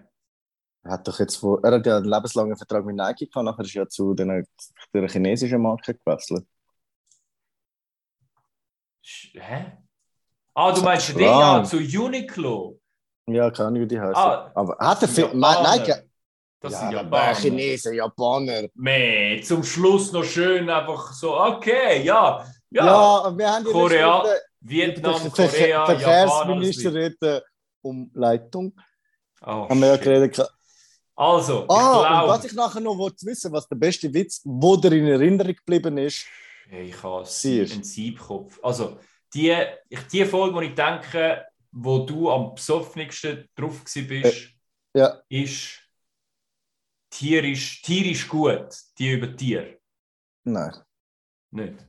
[0.83, 3.64] Er hat doch jetzt vor, er hat ja einen lebenslangen Vertrag mit Nike gehabt, nachher
[3.64, 4.46] ist er ja zu den,
[4.94, 6.46] der chinesischen Marke gewechselt.
[9.03, 9.79] Hä?
[10.55, 12.81] Ah, du meinst den ja, zu Uniqlo?
[13.27, 14.14] Ja, keine Ahnung, wie die heißen.
[14.14, 15.29] Ah, Aber hat er viel.
[15.35, 16.06] Nike.
[16.66, 17.35] Das ja, sind Japaner.
[17.35, 18.68] Chinesen, Japaner.
[18.74, 22.87] Meh, zum Schluss noch schön einfach so, okay, ja, ja.
[22.87, 27.40] Ja, wir haben Korea, letzte Vietnam, der Korea, Japan, alles Verkehrsministerin
[27.83, 28.72] um Leitung.
[29.42, 30.44] Oh, haben wir ja geredet.
[31.14, 34.42] Also, ich Ah, und glaube, was ich nachher noch wollte wissen, was der beste Witz,
[34.44, 36.26] wo dir in Erinnerung geblieben ist.
[36.70, 38.59] Ich habe einen Siebkopf.
[38.62, 38.98] Also,
[39.33, 39.55] die,
[39.88, 44.48] ich, die Folge, wo ich denke, wo du am besoffensten drauf gewesen bist,
[44.94, 45.86] Ja, ist
[47.16, 49.79] tierisch, tierisch gut, die über Tier.
[50.44, 50.72] nein.
[51.50, 51.87] Nicht?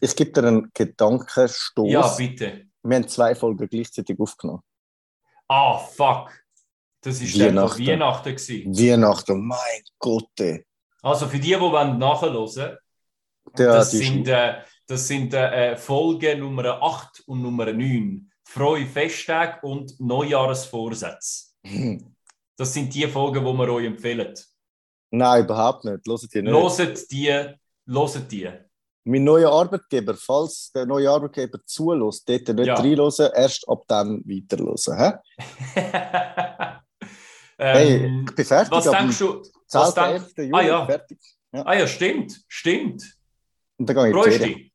[0.00, 1.92] Ich gebe dir einen Gedankenstoß.
[1.92, 2.66] Ja, bitte.
[2.82, 4.62] wir haben zwei Folgen gleichzeitig aufgenommen.
[5.46, 6.32] Ah, fuck.
[7.00, 7.86] Das ist dann Weihnachten.
[7.86, 8.36] Weihnachten.
[8.36, 8.76] Gewesen.
[8.76, 10.28] Weihnachten, mein Gott.
[10.40, 10.66] ey.
[11.02, 12.76] Also für die, die wollen nachhören wollen,
[13.56, 18.28] Der, das, sind, äh, das sind äh, Folgen Nummer 8 und Nummer 9.
[18.44, 21.52] Frohe Festtage und Neujahresvorsätze.
[22.58, 24.34] Das sind die Folgen, die wir euch empfehlen.
[25.10, 26.04] Nein, überhaupt nicht.
[26.06, 26.50] Hört ihr nicht.
[26.52, 27.54] Loset die,
[27.86, 28.48] loset die.
[29.04, 32.74] Mein neuer Arbeitgeber, falls der neue Arbeitgeber zulässt, dort nicht Ja.
[32.74, 34.76] reinhören, erst ab dann weiterhören.
[34.98, 35.12] Hä?
[37.58, 38.70] ähm, Hey, ich bin fertig.
[38.72, 39.42] was denkst du?
[39.72, 40.02] Was 10.
[40.04, 40.32] denk, 11.
[40.38, 40.86] Juli Ah, ja.
[40.86, 41.18] fertig.
[41.52, 43.04] ah ja, stimmt, stimmt.
[43.78, 44.72] Und dann gehe ich die Freust dich?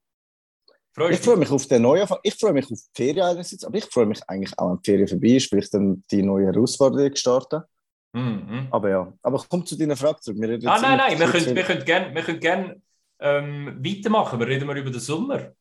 [0.96, 3.78] Freust Ich freue mich auf den neuen Ich freue mich auf die Ferien einerseits, aber
[3.78, 6.46] ich freue mich eigentlich auch, wenn die Ferien vorbei ist, weil ich dann die neue
[6.48, 7.68] Herausforderung starte.
[8.14, 8.68] Mhm.
[8.70, 10.40] Aber ja, aber komm zu deiner Frage zurück.
[10.40, 12.82] Wir reden Ah, nein, nein, wir können, wir können gerne gern,
[13.20, 14.40] ähm, weitermachen.
[14.40, 15.54] Wir reden mal über den Sommer.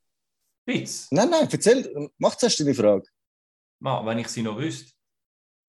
[0.66, 1.08] Witz.
[1.10, 3.04] Nein, nein, erzähl, mach zuerst deine Frage.
[3.80, 4.92] Ma, wenn ich sie noch wüsste.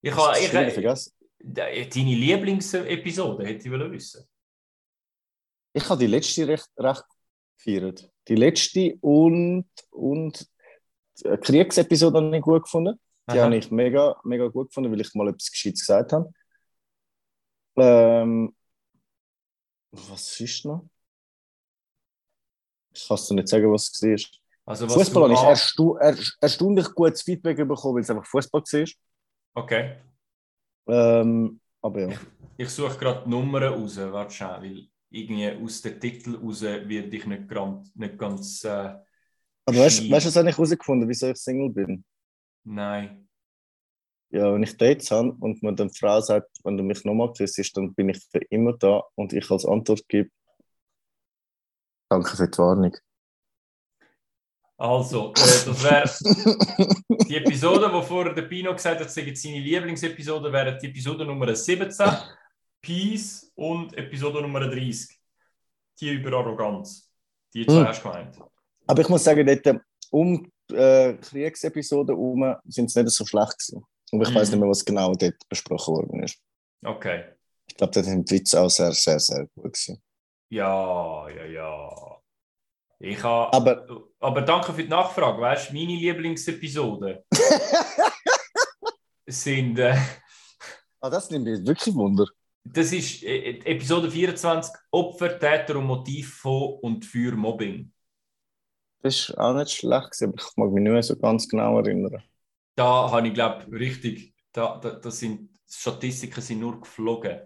[0.01, 1.13] Ich habe ich, äh, vergessen.
[1.39, 4.27] deine Lieblingsepisode, hätte ich wollen wissen.
[5.73, 7.05] Ich habe die letzte recht, recht
[7.57, 8.11] gefeiert.
[8.27, 10.47] Die letzte und, und
[11.17, 12.99] die Kriegsepisode habe ich gut gefunden.
[13.29, 13.45] Die Aha.
[13.45, 16.31] habe ich mega, mega gut gefunden, weil ich mal etwas Gescheites gesagt habe.
[17.75, 18.53] Ähm,
[19.91, 20.85] was ist noch?
[22.93, 24.41] Ich kann es dir nicht sagen, was es war.
[24.65, 28.61] Also, was Fußball habe ich erstu er erstaunlich gutes Feedback bekommen, weil es einfach Fußball
[28.63, 28.87] war.
[29.55, 29.97] Okay.
[30.87, 32.17] Ähm, aber ja.
[32.57, 33.97] Ich suche gerade Nummern raus.
[33.97, 38.63] Warte schnell, weil irgendwie aus den Titel raus werde ich nicht, gran- nicht ganz.
[38.63, 38.95] Äh,
[39.65, 42.05] Aber weißt du, was habe ich herausgefunden, wieso ich Single bin?
[42.65, 43.27] nein.
[44.33, 47.31] Ja, wenn ich Dates habe und mir dann die Frau sagt, wenn du mich nochmal
[47.33, 50.31] küsst, dann bin ich für immer da und ich als Antwort gebe,
[52.09, 52.97] danke für die Warnung.
[54.75, 56.09] Also, äh, das wäre
[57.29, 61.55] die Episode, wo vorher der Pino gesagt hat, sagen seine Lieblingsepisode, wäre die Episode Nummer
[61.55, 62.07] 17,
[62.81, 65.15] Peace und Episode Nummer 30.
[65.99, 67.07] Die über Arroganz.
[67.53, 67.87] Die zwei Hm.
[67.87, 68.39] hast du gemeint.
[68.87, 73.59] Aber ich muss sagen, dort um die äh, Kriegsepisode herum sind es nicht so schlecht
[73.59, 73.85] gewesen.
[74.13, 74.35] Aber ich Mhm.
[74.35, 76.37] weiß nicht mehr, was genau dort besprochen worden ist.
[76.85, 77.25] Okay.
[77.67, 80.01] Ich glaube, dort sind die Witze auch sehr, sehr, sehr gut gewesen.
[80.49, 82.19] Ja, ja, ja.
[82.99, 83.51] Ich habe.
[83.53, 83.87] Aber
[84.19, 85.41] Aber danke für die Nachfrage.
[85.41, 87.25] Weißt du, meine Lieblingsepisode
[89.27, 89.79] sind.
[89.79, 89.95] Äh,
[91.01, 92.27] ah, das nimmt mich wirklich Wunder.
[92.63, 97.91] das ist äh, Episode 24: Opfer, Täter und Motiv von und für Mobbing.
[99.01, 101.77] Das ist auch nicht schlecht gewesen, aber ich mag mich nicht mehr so ganz genau
[101.79, 102.23] erinnern.
[102.75, 104.33] Da habe ich, glaube richtig.
[104.51, 107.39] Da, da, das sind, Statistiken sind nur geflogen.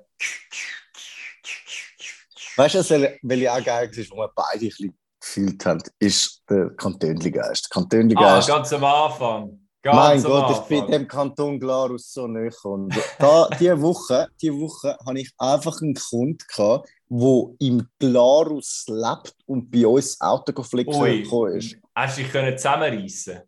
[2.55, 5.83] Weißt du, was wel- welche auch geil war, wo wir beide ein bisschen gefühlt haben,
[5.99, 7.67] ist der Kantönli-Geist.
[7.69, 8.47] Ah, Kantönli-Geist.
[8.47, 9.61] ganz am Anfang.
[9.83, 10.67] Ganz mein am Gott, ich Anfang.
[10.67, 12.51] bin dem Kanton Glarus so näher.
[12.63, 18.85] Und da, diese Woche, die Woche habe ich einfach einen Kunden gehabt, der im Glarus
[18.87, 21.77] lebt und bei uns Auto gekommen ist.
[21.95, 23.41] Hast du dich können zusammenreißen?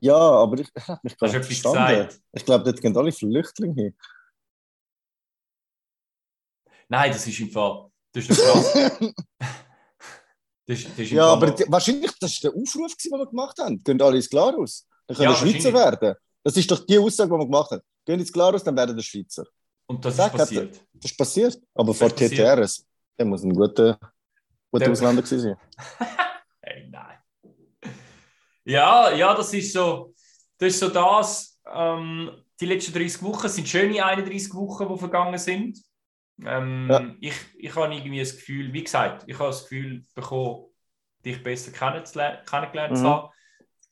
[0.00, 1.78] Ja, aber ich, ich habe mich etwas verstanden.
[1.94, 2.20] gesagt?
[2.32, 3.96] Ich glaube, dort gehen alle Flüchtlinge hin.
[6.88, 7.90] Nein, das ist im Fall.
[8.12, 8.74] Das ist krass.
[10.64, 13.58] Das, ist- das ist ja, aber die, wahrscheinlich, das war der Aufruf, den wir gemacht
[13.58, 13.82] haben.
[13.82, 14.86] Gehen alle ins Glarus.
[15.08, 16.14] Dann können Ja, Schweizer werden.
[16.44, 17.82] Das ist doch die Aussage, die wir gemacht haben.
[18.04, 19.44] Gehen ins Glarus, dann werden der Schweizer.
[19.86, 20.80] Und das ist Sag, hat- passiert.
[20.94, 21.60] Das ist passiert.
[21.74, 22.58] Aber Das vor ist passiert.
[22.58, 22.86] TTRS.
[23.18, 23.98] Der muss ein guter,
[24.70, 25.56] guter Der- Ausländer gewesen sein.
[26.64, 27.18] Hey, nein.
[28.64, 30.14] Ja, ja, das ist so
[30.58, 30.74] das.
[30.74, 35.78] Ist so das ähm, die letzten 30 Wochen sind schöne 31 Wochen, die vergangen sind.
[36.44, 37.14] Ähm, Ja.
[37.20, 40.66] ich, ich habe irgendwie das Gefühl, wie gesagt, ich habe das Gefühl bekommen,
[41.24, 43.08] dich besser kennengelernt zu Mhm.
[43.08, 43.28] haben.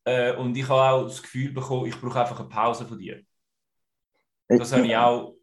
[0.05, 3.23] Äh, und ich habe auch das Gefühl bekommen, ich brauche einfach eine Pause von dir.
[4.49, 5.37] Das habe ich auch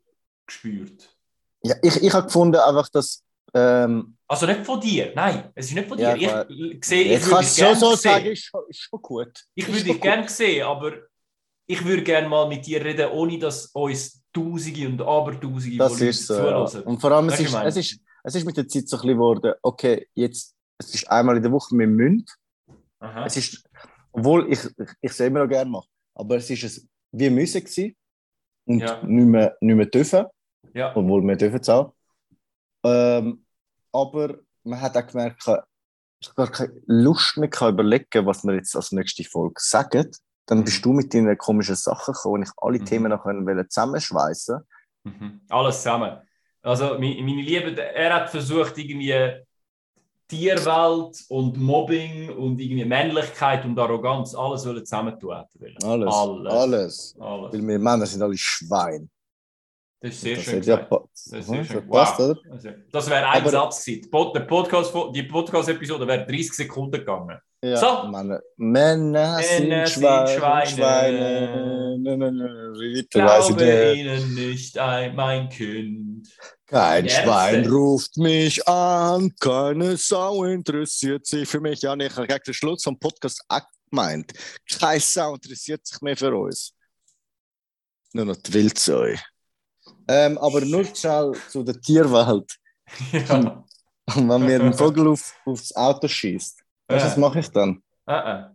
[0.46, 1.16] gespürt.
[1.64, 3.24] Ja, ich, ich habe gefunden, einfach, dass.
[3.54, 6.32] Ähm, Also nicht von dir, nein, es ist nicht von Ja, dir.
[6.34, 8.12] aber- ich ich sehe, ich würde schon gerne so sehen.
[8.12, 9.46] sagen, ist schon, ist schon gut.
[9.56, 10.92] Ich würde dich gerne sehen, aber
[11.66, 16.00] ich würde gerne mal mit dir reden, ohne dass uns Tausende und Abertausende Das von
[16.00, 16.34] Leuten ist so.
[16.36, 16.66] Ja.
[16.68, 16.84] zuhören.
[16.86, 19.02] Und vor allem, es Weißt ist, es, ist, es ist mit der Zeit so ein
[19.02, 22.30] bisschen geworden, okay, jetzt, es ist einmal in der Woche mit Münd.
[23.00, 23.26] Aha.
[23.26, 23.64] Es ist,
[24.12, 27.62] obwohl ich, ich, ich es immer noch gerne mache, aber es ist es wie müssen
[27.64, 27.96] gewesen
[28.66, 29.02] und Ja.
[29.04, 30.26] nicht, mehr, nicht mehr dürfen,
[30.74, 31.94] Ja, obwohl wir dürfen es auch.
[32.88, 33.46] Ähm,
[33.92, 35.42] aber man hat auch gemerkt,
[36.20, 40.10] ich habe gar keine Lust mehr überlegen, was wir jetzt als nächste Folge sagen.
[40.46, 40.64] Dann Mhm.
[40.66, 42.86] bist du mit deinen komischen Sachen gekommen ich alle Mhm.
[42.86, 43.26] Themen noch
[43.70, 44.60] zusammenschweißen.
[45.04, 45.42] mhm.
[45.50, 46.18] alles zusammen.
[46.62, 49.14] Also, meine Liebe, er hat versucht, irgendwie
[50.28, 55.32] Tierwelt und Mobbing und irgendwie Männlichkeit und Arroganz, alles wollen zusammentun.
[55.32, 55.86] Alles.
[55.86, 56.14] Alles.
[56.14, 57.16] Alles.
[57.20, 57.54] Alles.
[57.54, 59.10] Weil wir Männer sind alle Schwein.
[60.00, 61.88] Das ist sehr das schön ja Das ist sehr das schön.
[61.90, 62.30] passt, Wow.
[62.30, 62.40] oder?
[62.52, 64.02] Also, Das wäre ein Aber- Satz gewesen.
[64.04, 64.94] Die Podcast,
[65.28, 67.38] Podcast-Episode wäre 30 Sekunden gegangen.
[67.64, 68.08] Ja, So.
[68.10, 70.28] Männer, Männer sind sind Schweine.
[70.38, 70.68] Schweine.
[70.68, 71.98] Schweine.
[72.00, 73.98] Nein, nein, nein, Glaube nicht.
[73.98, 76.28] ihnen nicht, ein, mein Kind.
[76.68, 77.24] Kein Ärzte.
[77.24, 81.82] Schwein ruft mich an, keine Sau interessiert sich für mich.
[81.82, 83.42] Ja, nee, ich habe den Schluss vom Podcast
[83.90, 84.32] gemeint.
[84.80, 86.74] Keine Sau interessiert sich mehr für uns.
[88.14, 89.06] Nur noch die Wildsau.
[90.08, 92.58] Ähm, aber nur schnell zu der Tierwelt.
[93.12, 93.64] Ja.
[94.16, 97.84] Und wenn mir ein Vogel auf, aufs Auto schießt, weißt du, was mache ich dann?
[98.06, 98.46] Äh,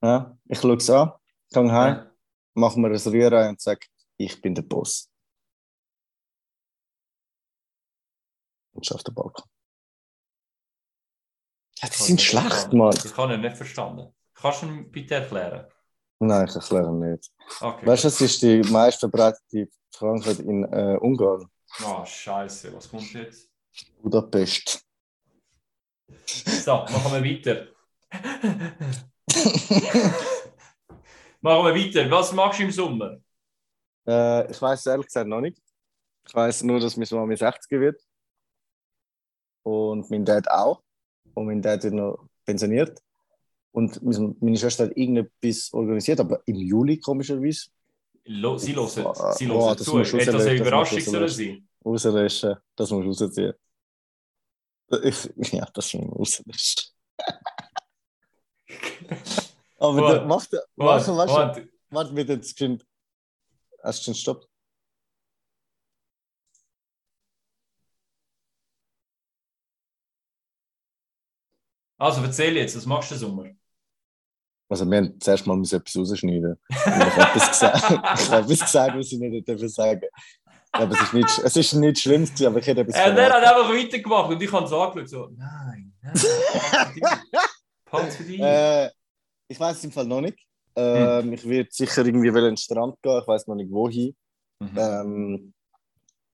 [0.00, 1.12] Ja, ich schaue es an,
[1.52, 2.06] gehe heim,
[2.54, 3.80] mache mir ein Rührei und sage,
[4.16, 5.10] ich bin der Boss.
[8.74, 9.44] Und auf den Balkon.
[11.82, 12.72] Ja, die sind schlecht.
[12.72, 12.94] Mann.
[12.94, 14.14] Ich habe ihn nicht verstanden.
[14.34, 15.66] Kannst du ihn bitte erklären?
[16.24, 17.32] Nein, ich erkläre nicht.
[17.60, 17.84] Okay.
[17.84, 21.48] Weißt du, es ist die meist verbreitete Krankheit in äh, Ungarn,
[21.84, 23.50] Oh, Scheiße, was kommt jetzt?
[24.02, 24.84] Budapest.
[26.26, 27.66] So, machen wir weiter.
[31.40, 32.10] machen wir weiter.
[32.10, 33.18] Was machst du im Sommer?
[34.06, 35.58] Äh, ich weiß ehrlich gesagt noch nicht.
[36.28, 38.00] Ich weiß nur, dass meine Mama 60 wird.
[39.64, 40.82] Und mein Dad auch.
[41.34, 43.00] Und mein Dad wird noch pensioniert.
[43.72, 44.02] Und
[44.42, 47.70] meine Schwester hat irgendetwas organisiert, aber im Juli komischerweise.
[48.24, 49.98] Lo sie hören, sie hören das zu.
[49.98, 51.68] Hätte das eine Überraschung sollen sein?
[51.84, 53.54] Rauslöschen, das musst du rausziehen.
[55.52, 56.82] Ja, das schon rauslöschen.
[59.78, 62.12] aber Warte, der, mach der, Warte, warte, warte, warte.
[62.12, 62.86] bitte, jetzt geschwind.
[63.82, 64.46] Hast du schon Stopp?
[71.98, 73.50] Also erzähl jetzt, was machst du Sommer?
[74.72, 76.52] Also, wir haben zuerst mal müssen etwas rausschneiden.
[76.52, 80.02] Und ich habe etwas gesagt, ich habe etwas gesagt, was ich nicht dürfen sagen.
[80.72, 83.42] Aber es ist nicht, es ist nicht schlimm, aber ich hätte etwas Äh, der hat
[83.44, 86.14] einfach weitergemacht und ich habe es angeschaut, so, nein, nein,
[87.84, 88.40] Pans für dich.
[88.40, 88.88] äh,
[89.48, 90.38] Ich weiß es im Fall noch nicht.
[90.74, 94.16] Ähm, Ich werde sicher irgendwie an den Strand gehen, ich weiß noch nicht wohin.
[94.60, 94.78] Mhm.
[94.78, 95.54] Ähm,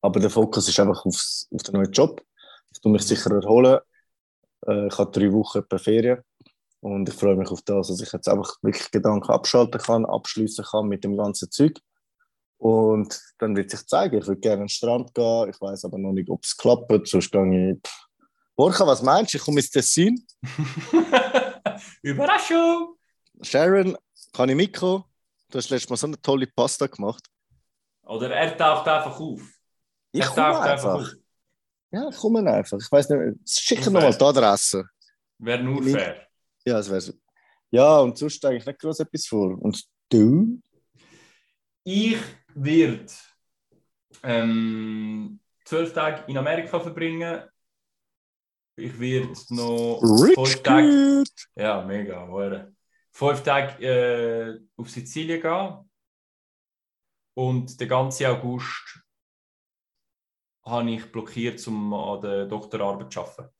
[0.00, 2.22] aber der Fokus ist einfach aufs, auf den neuen Job.
[2.72, 3.80] Ich tue mich sicher erholen.
[4.68, 6.22] Äh, ich habe drei Wochen per Ferien
[6.80, 10.64] und ich freue mich auf das, dass ich jetzt einfach wirklich Gedanken abschalten kann, abschließen
[10.64, 11.78] kann mit dem ganzen Zeug.
[12.58, 14.18] Und dann wird sich zeigen.
[14.18, 15.48] Ich würde gerne an den Strand gehen.
[15.48, 17.08] Ich weiß aber noch nicht, ob es klappt.
[17.08, 17.78] Sonst gehe ich.
[17.80, 18.08] Pff.
[18.56, 19.38] Borja, was meinst du?
[19.38, 20.26] Ich komme ins Tessin.
[22.02, 22.96] Überraschung!
[23.40, 23.96] Sharon,
[24.32, 25.04] kann ich mitkommen?
[25.48, 27.24] Du hast letztes Mal so eine tolle Pasta gemacht.
[28.02, 29.40] Oder er taucht einfach auf.
[30.10, 31.12] Ich er komme einfach einfach.
[31.92, 32.78] Ja, ich komme einfach.
[32.78, 33.48] Ich weiß nicht.
[33.48, 34.88] Schicken nochmal die Adresse.
[35.38, 36.27] Wäre nur fair.
[36.68, 37.14] Ja, das wäre so.
[37.70, 39.58] Ja, und sonst eigentlich nicht groß etwas vor.
[39.58, 40.60] Und du?
[41.82, 42.18] Ich
[42.54, 43.06] werde
[44.22, 47.42] ähm, zwölf Tage in Amerika verbringen.
[48.76, 50.00] Ich werde noch
[50.34, 51.24] fünf Tage,
[51.56, 52.74] ja, mega, hure.
[53.12, 55.90] fünf Tage äh, auf Sizilien gehen.
[57.34, 59.00] Und den ganzen August
[60.64, 63.54] habe ich blockiert, um an der Doktorarbeit zu arbeiten.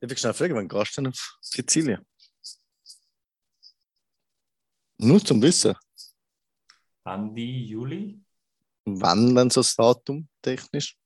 [0.00, 2.04] Ich will schnell fragen, wann gehst du denn auf Sizilien?
[4.98, 5.74] Nur zum Wissen.
[7.04, 8.20] Ende Juli.
[8.86, 10.96] Wann denn so das Datum technisch?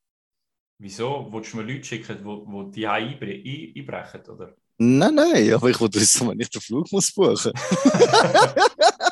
[0.79, 1.27] Wieso?
[1.31, 4.55] Wolltest du mir Leute schicken, die, die die einbre ein- einbrechen, oder?
[4.79, 7.53] Nein, nein, aber ich wollte wissen, wann ich den Flug muss buchen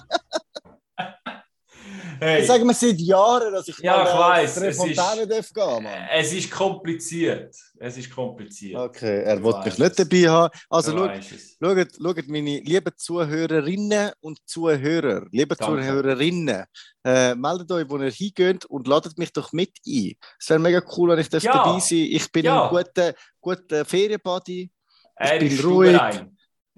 [2.18, 2.38] Hey.
[2.38, 5.82] Das sagen wir seit Jahren, dass ich Ja, mal ich weiss, es ist- darf gehen,
[5.82, 6.08] Mann.
[6.12, 7.54] Es ist kompliziert.
[7.78, 8.78] Es ist kompliziert.
[8.80, 10.58] Okay, er wollte mich nicht dabei haben.
[10.70, 10.92] Also.
[10.96, 15.82] Schaut, schaut, meine lieben Zuhörerinnen und Zuhörer, liebe Danke.
[15.82, 16.64] Zuhörerinnen,
[17.04, 20.14] äh, meldet euch, wo ihr hingeht und ladet mich doch mit ein.
[20.38, 21.52] Es wäre mega cool, wenn ich Ja.
[21.52, 22.64] dabei sein Ich bin Ja.
[22.64, 24.70] ein guter, guter Ferienbuddy.
[25.16, 26.00] Er bin ruhig.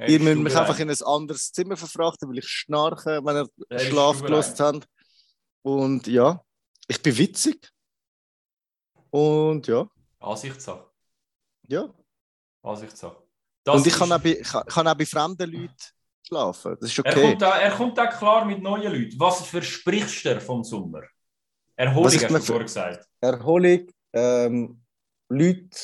[0.07, 3.79] Ihr müsst mich einfach in ein anderes Zimmer verfrachten, weil ich schnarche, wenn ihr Er
[3.81, 4.87] Schlaf gelost habt.
[5.68, 6.42] Und ja,
[6.87, 7.70] ich bin witzig.
[9.11, 9.87] Und ja,
[10.18, 10.87] Ansichtssache.
[11.68, 11.92] ja.
[12.62, 13.22] Ansichtssache.
[13.66, 15.74] und ich kann auch, bei, kann, kann auch bei fremden Leuten
[16.26, 16.76] schlafen.
[16.81, 17.20] Das ist er, okay.
[17.20, 19.20] kommt auch, er kommt auch klar mit neuen Leuten.
[19.20, 21.02] Was versprichst du vom Sommer?
[21.76, 23.07] Erholung ich hast du vorher gesagt.
[23.20, 24.81] Erholung, ähm,
[25.28, 25.78] Leute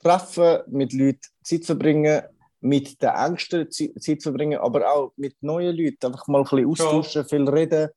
[0.00, 2.22] treffen, mit Leuten Zeit verbringen,
[2.60, 6.06] mit den Ängsten Zeit verbringen, aber auch mit neuen Leuten.
[6.06, 7.88] Einfach mal ein bisschen austauschen, viel reden.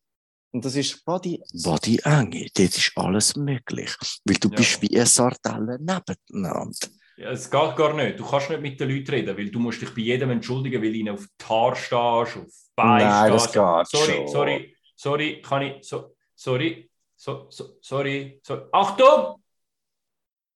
[0.55, 1.43] Und das ist Body.
[1.65, 3.93] Body enge, das ist alles möglich.
[4.23, 4.55] Weil du Ja.
[4.55, 6.87] bist wie eine Sardelle nebeneinander.
[7.17, 8.17] Ja, es geht gar nicht.
[8.19, 10.93] Du kannst nicht mit den Leuten reden, weil du musst dich bei jedem entschuldigen, weil
[10.93, 13.53] du ihnen auf die Haare stehst, auf die Beine Nein, das stehst.
[13.53, 14.27] geht sorry, schon.
[14.29, 19.43] sorry, sorry, kann ich, so, sorry, so, so, sorry, so, Achtung!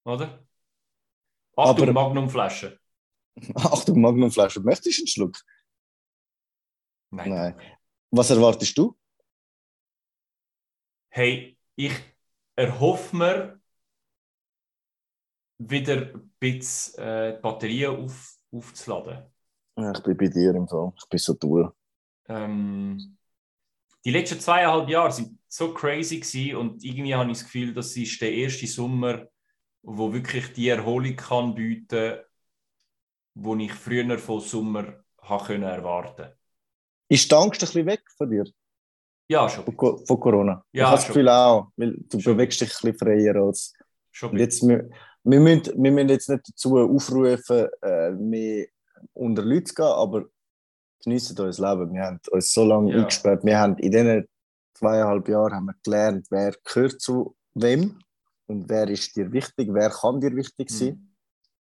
[0.05, 0.45] Oder?
[1.57, 2.79] Achtung, Aber- Magnumflasche.
[3.55, 5.37] Achtung, Magnumflasche, möchtest du einen Schluck?
[7.11, 7.29] Nein.
[7.29, 7.61] Nein.
[8.11, 8.97] Was erwartest du?
[11.09, 11.93] Hey, ich
[12.55, 13.61] erhoffe mir,
[15.57, 19.25] wieder ein bisschen äh, die Batterien auf, aufzuladen.
[19.77, 20.93] Ja, Ich bin bei dir im Fall.
[20.97, 21.73] Ich bin so toll.
[22.27, 23.17] ähm,
[24.05, 27.95] die letzten zweieinhalb Jahre sind so crazy gewesen und irgendwie habe ich das Gefühl, das
[27.97, 29.27] ist der erste Sommer,
[29.83, 32.19] wo wirklich die Erholung kann bieten,
[33.33, 36.31] wo ich früher von Sommer habe können erwarten.
[37.07, 38.45] Ist die Angst ein bisschen weg von dir?
[39.29, 39.63] Ja, schon.
[39.65, 40.63] Von, von Corona?
[40.71, 41.07] Ja, ich habe das.
[41.07, 42.35] Gefühl auch, weil du Schon.
[42.35, 43.73] bewegst dich ein bisschen freier als.
[44.11, 44.89] schon Und jetzt, wir,
[45.23, 48.65] wir, müssen, wir müssen jetzt nicht dazu aufrufen, äh, mehr
[49.13, 50.25] unter Leute zu gehen, aber
[51.03, 51.93] geniessen unser Leben.
[51.93, 52.97] Wir haben uns so lange Ja.
[52.99, 53.45] eingesperrt.
[53.45, 54.27] Wir haben in diesen
[54.73, 57.99] zweieinhalb Jahren haben wir gelernt, wer gehört zu wem
[58.47, 61.09] und wer ist dir wichtig, wer kann dir wichtig sein Mhm.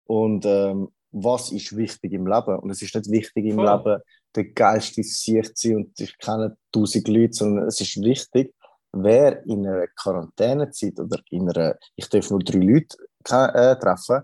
[0.05, 2.59] und ähm, was ist wichtig im Leben.
[2.59, 3.65] Und es ist nicht wichtig im Voll.
[3.65, 4.01] Leben,
[4.35, 8.53] der geilste sein und ich kenne tausend Leute, sondern es ist wichtig,
[8.91, 12.97] wer in einer Quarantänezeit oder in einer, ich darf nur drei Leute
[13.29, 14.21] äh, treffen,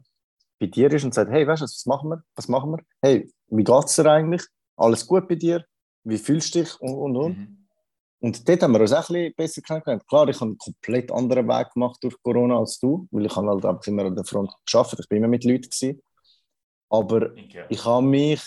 [0.60, 2.24] bei dir ist und sagt, hey, weißt du, was machen wir?
[2.36, 2.80] Was machen wir?
[3.02, 4.44] Hey, wie geht's dir eigentlich?
[4.78, 5.66] Alles gut bei dir?
[6.04, 6.80] Wie fühlst du dich?
[6.80, 7.38] Und, und, und.
[7.38, 7.58] Mhm.
[8.20, 10.08] Und dort haben wir uns auch ein bisschen besser kennengelernt.
[10.08, 13.50] Klar, ich habe einen komplett anderen Weg gemacht durch Corona als du, weil ich habe
[13.50, 14.96] halt einfach immer an der Front geschafft.
[14.98, 16.02] Ich bin immer mit Leuten gewesen.
[16.90, 17.66] Aber Okay.
[17.68, 18.42] ich habe mich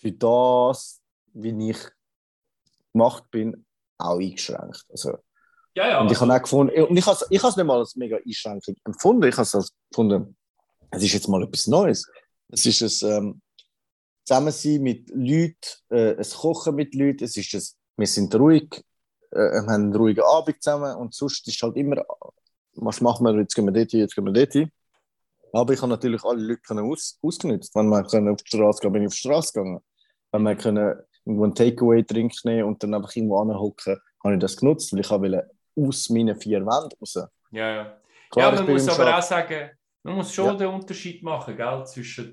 [0.00, 1.00] für das,
[1.32, 1.78] wie ich
[2.92, 3.64] gemacht bin,
[3.98, 4.84] auch eingeschränkt.
[4.90, 5.18] Also,
[5.74, 6.00] Ja, ja.
[6.00, 7.78] und ich habe also- auch gefunden, und ich habe es ich habe es nicht mal
[7.78, 9.24] als mega Einschränkung empfunden.
[9.28, 10.36] Ich habe es als gefunden,
[10.90, 12.06] es ist jetzt mal etwas Neues.
[12.48, 13.42] Es ist ein ähm,
[14.24, 15.56] Zusammensein mit Leuten,
[15.90, 17.62] äh, ein Kochen mit Leuten, es ist ein,
[17.98, 18.82] wir sind ruhig,
[19.30, 22.04] äh, wir haben einen ruhigen Abend zusammen und sonst ist halt immer,
[22.74, 24.70] was machen wir, jetzt gehen wir dort hin, jetzt gehen wir dort hin.
[25.52, 27.74] Aber ich habe natürlich alle können aus, ausgenutzt.
[27.74, 29.80] Wenn wir können auf die Straße gehen, bin ich auf die Straße gegangen.
[30.32, 34.56] Wenn wir können irgendwo einen Takeaway-Drink nehmen und dann einfach irgendwo anhocken, habe ich das
[34.56, 37.14] genutzt, weil ich wollte aus meinen vier Wänden raus.
[37.52, 38.00] ja, ja.
[38.30, 39.70] Klar, ja, man muss aber Schaf- auch sagen,
[40.02, 40.54] man muss schon Ja.
[40.54, 42.32] den Unterschied machen, gell, zwischen.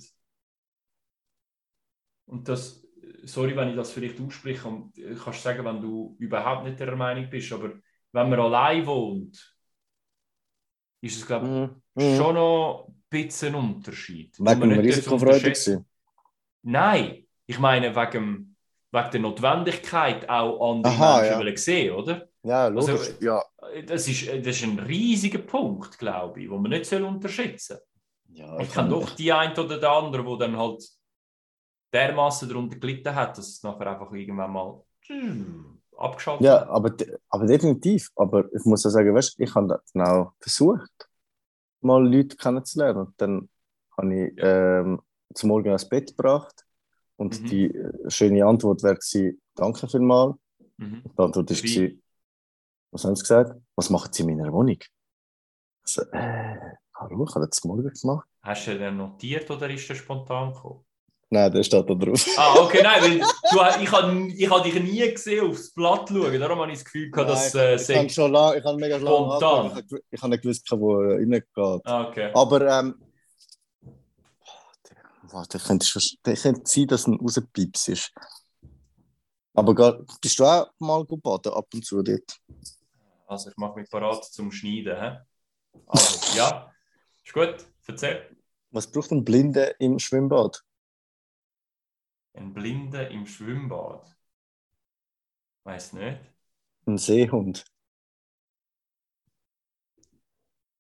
[2.26, 2.84] Und das,
[3.23, 7.30] sorry, wenn ich das vielleicht ausspreche, und kannst sagen, wenn du überhaupt nicht der Meinung
[7.30, 7.69] bist, aber
[8.12, 9.56] wenn man allein wohnt,
[11.02, 11.82] ist es, glaube Mhm.
[11.95, 12.17] ich, Mhm.
[12.17, 14.38] schon noch ein bisschen Unterschied.
[14.39, 15.86] Wegen dem Risikofreude.
[16.63, 18.56] Nein, ich meine wegen,
[18.91, 21.58] wegen der Notwendigkeit, auch andere Aha, Menschen ja.
[21.58, 22.28] sehen, oder?
[22.43, 22.89] Ja, logisch.
[22.91, 23.43] Also, ja.
[23.86, 28.38] Das ist, das ist ein riesiger Punkt, glaube ich, den man nicht soll unterschätzen soll.
[28.38, 30.84] ja Ich kenne doch die ein oder der andere, wo dann halt
[31.93, 34.82] dermaßen darunter gelitten hat, dass es nachher einfach irgendwann mal
[35.98, 36.94] abgeschaltet Ja, aber,
[37.29, 38.10] aber definitiv.
[38.15, 40.90] Aber ich muss auch sagen, weißt, ich habe das genau versucht,
[41.84, 43.08] mal Leute kennenzulernen.
[43.08, 43.50] Und dann
[43.98, 45.02] habe ich ähm,
[45.34, 46.65] zum Morgen ans Bett gebracht
[47.17, 47.46] und Mhm.
[47.48, 50.36] die äh, schöne Antwort gewesen, danke vielmals.
[50.77, 51.04] Mhm.
[51.04, 52.04] Die Antwort Dabei- gewesen,
[52.92, 53.60] was haben sie gesagt?
[53.75, 54.77] Was machen sie in meiner Wohnung?
[55.84, 56.58] Also, äh,
[56.96, 58.27] hallo, ich habe das Morgen gemacht.
[58.42, 60.86] Hast du den notiert oder ist der spontan gekommen?
[61.34, 62.23] Nein, der steht da drauf.
[62.38, 66.40] Ah, okay, nein, weil du, ich habe ich hab dich nie gesehen aufs Blatt schauen,
[66.40, 69.00] darum habe ich das Gefühl gehabt, dass äh, ich sei- schon lange, ich habe mega
[69.00, 69.65] Spontan.
[69.65, 69.84] angeschaut.
[69.88, 71.46] Ich habe- Ich habe nicht gewusst, wo er reingeht.
[71.86, 72.31] Ah, okay.
[72.36, 72.96] Aber ähm,
[75.31, 75.88] warte, könnte,
[76.25, 78.12] der könnte sein, dass ein rauspieps ist.
[79.56, 82.38] Aber gar, bist du auch mal baden ab und zu dort?
[83.27, 84.96] Also, ich mache mich parat zum Schneiden.
[85.02, 85.79] He?
[85.88, 86.71] Also, ja,
[87.23, 87.56] ist gut.
[87.88, 88.29] Erzähl.
[88.71, 90.63] Was braucht ein Blinde im Schwimmbad?
[92.34, 94.15] Ein Blinder im Schwimmbad.
[95.63, 96.19] Weiß nicht.
[96.86, 97.65] Ein Seehund.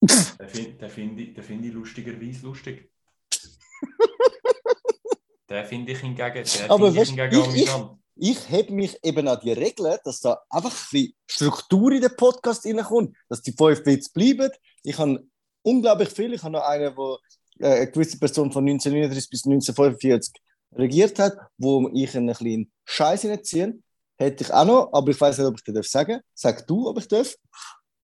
[0.01, 2.91] Den finde find ich, find ich lustigerweise lustig.
[5.49, 7.99] den finde ich hingegen, den Aber find ich weißt, hingegen ich- ich- amüsant.
[8.15, 12.63] Ich habe mich eben an die Regeln, dass da einfach ein Struktur in den Podcast
[12.63, 14.51] reinkommt, dass die fünf Witze bleiben.
[14.83, 15.25] Ich habe
[15.63, 16.31] unglaublich viel.
[16.33, 17.17] Ich habe noch einen, wo
[17.57, 20.31] äh, eine gewisse Person von 1939 bis 1945
[20.75, 23.79] regiert hat, wo ich einen kleinen Scheiß reinziehe.
[24.17, 26.21] Hätte ich auch noch, aber ich weiß nicht, ob ich darf sagen.
[26.33, 27.35] Sag du, ob ich darf.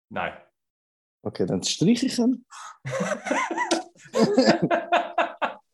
[0.08, 0.32] Nein.
[1.22, 2.44] Okay, dann streiche ich ihn.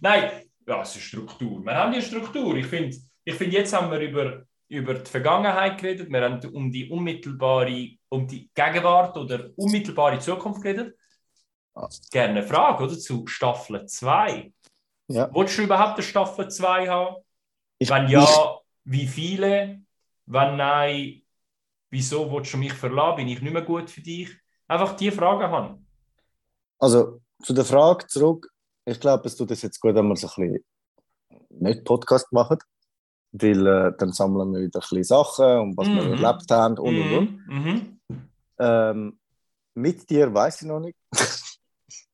[0.00, 0.30] Nein,
[0.66, 1.64] ja, es ist Struktur.
[1.64, 2.56] Wir haben die Struktur.
[2.56, 6.70] Ich finde, ich find, jetzt haben wir über, über die Vergangenheit geredet, wir haben um
[6.70, 10.96] die unmittelbare, um die Gegenwart oder unmittelbare Zukunft geredet.
[11.74, 11.88] Ah.
[12.10, 12.98] Gerne eine Frage, oder?
[12.98, 14.52] Zu Staffel 2.
[15.08, 15.32] Ja.
[15.34, 17.16] Wolltest du überhaupt eine Staffel 2 haben?
[17.78, 18.26] Ich, Wenn ja,
[18.84, 19.80] wie viele?
[20.26, 21.22] Wenn nein,
[21.90, 23.16] wieso willst du mich verlassen?
[23.16, 24.28] Bin ich nicht mehr gut für dich?
[24.66, 25.86] Einfach die Frage haben.
[26.78, 28.48] Also zu der Frage zurück.
[28.84, 30.64] Ich glaube, es tut es jetzt gut, wenn wir so ein bisschen
[31.50, 32.58] nicht Podcast machen,
[33.32, 36.22] weil äh, dann sammeln wir wieder ein bisschen Sachen und was wir Mhm.
[36.24, 37.46] erlebt haben und und und.
[37.48, 38.00] Mhm.
[38.08, 38.28] Mhm.
[38.58, 39.18] Ähm,
[39.74, 40.98] mit dir weiß ich noch nicht.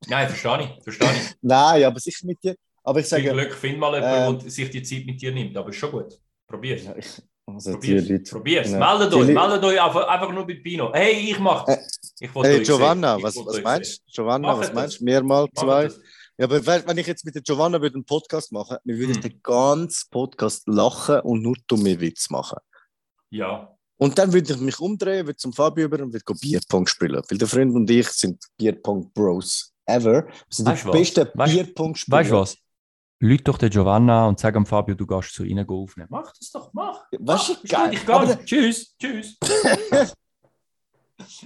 [0.06, 0.82] Nein, verstehe ich.
[0.82, 1.34] Verstehe ich.
[1.42, 2.56] Nein, aber sicher mit dir.
[2.84, 5.32] Aber ich Viel sage, Glück, find mal ähm, jemanden, der sich die Zeit mit dir
[5.32, 5.56] nimmt.
[5.56, 6.18] Aber ist schon gut.
[6.46, 6.84] Probier's.
[6.84, 6.94] ja,
[7.46, 8.08] also die Probier's.
[8.08, 8.30] Leute.
[8.30, 8.70] Probier's.
[8.70, 8.78] Ja.
[8.78, 9.26] Meldet Die euch.
[9.28, 10.92] Meldet euch einfach, einfach nur bei Pino.
[10.92, 11.78] Hey, ich mach Äh,
[12.20, 13.16] Ich Hey Giovanna.
[13.16, 14.12] Ich was, was meinst du?
[14.12, 14.74] Giovanna, Macht was das.
[14.74, 15.06] meinst du?
[15.06, 15.84] Wir mal Macht zwei?
[15.84, 16.00] das.
[16.36, 19.20] Ja, aber wenn ich jetzt mit der Giovanna würde einen Podcast machen, wir würden Hm.
[19.22, 22.58] den ganzen Podcast lachen und nur dumme Witze machen.
[23.30, 23.70] Ja.
[23.96, 27.22] Und dann würde ich mich umdrehen, würde zum Fabio über und würde Bierpong spielen.
[27.28, 30.24] Weil der Freund und ich sind Bierpong-Bros ever.
[30.26, 30.98] Wir sind Weißt die du was?
[30.98, 32.18] besten Bierpong-Spieler.
[32.18, 32.56] Weißt du was?
[33.20, 36.08] Lüt doch der Giovanna und sag am Fabio, du gehst zu ihnen aufnehmen.
[36.10, 37.04] Mach das doch, mach.
[37.20, 37.94] Mach, ist geil.
[37.94, 38.44] Ich Aber, gehe.
[38.44, 39.36] Tschüss, tschüss.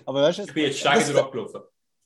[0.07, 1.61] aber weißt du, Ich bin jetzt das Steigen wär- durchgelaufen.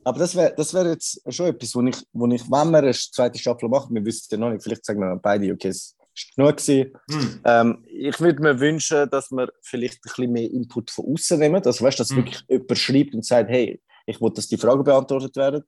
[0.05, 2.93] aber das wäre das wär jetzt schon etwas, wo ich, wo ich, wenn wir eine
[2.93, 6.35] zweite Staffel machen, wir wissen ja noch nicht, vielleicht sagen wir beide, okay, es ist
[6.37, 6.93] genug gewesen.
[7.11, 7.41] Hm.
[7.45, 11.63] Ähm, ich würde mir wünschen, dass wir vielleicht ein bisschen mehr Input von außen nehmen.
[11.65, 12.17] Also weißt du, dass Mhm.
[12.17, 15.63] wirklich jemand schreibt und sagt, hey, ich will, dass die Fragen beantwortet werden.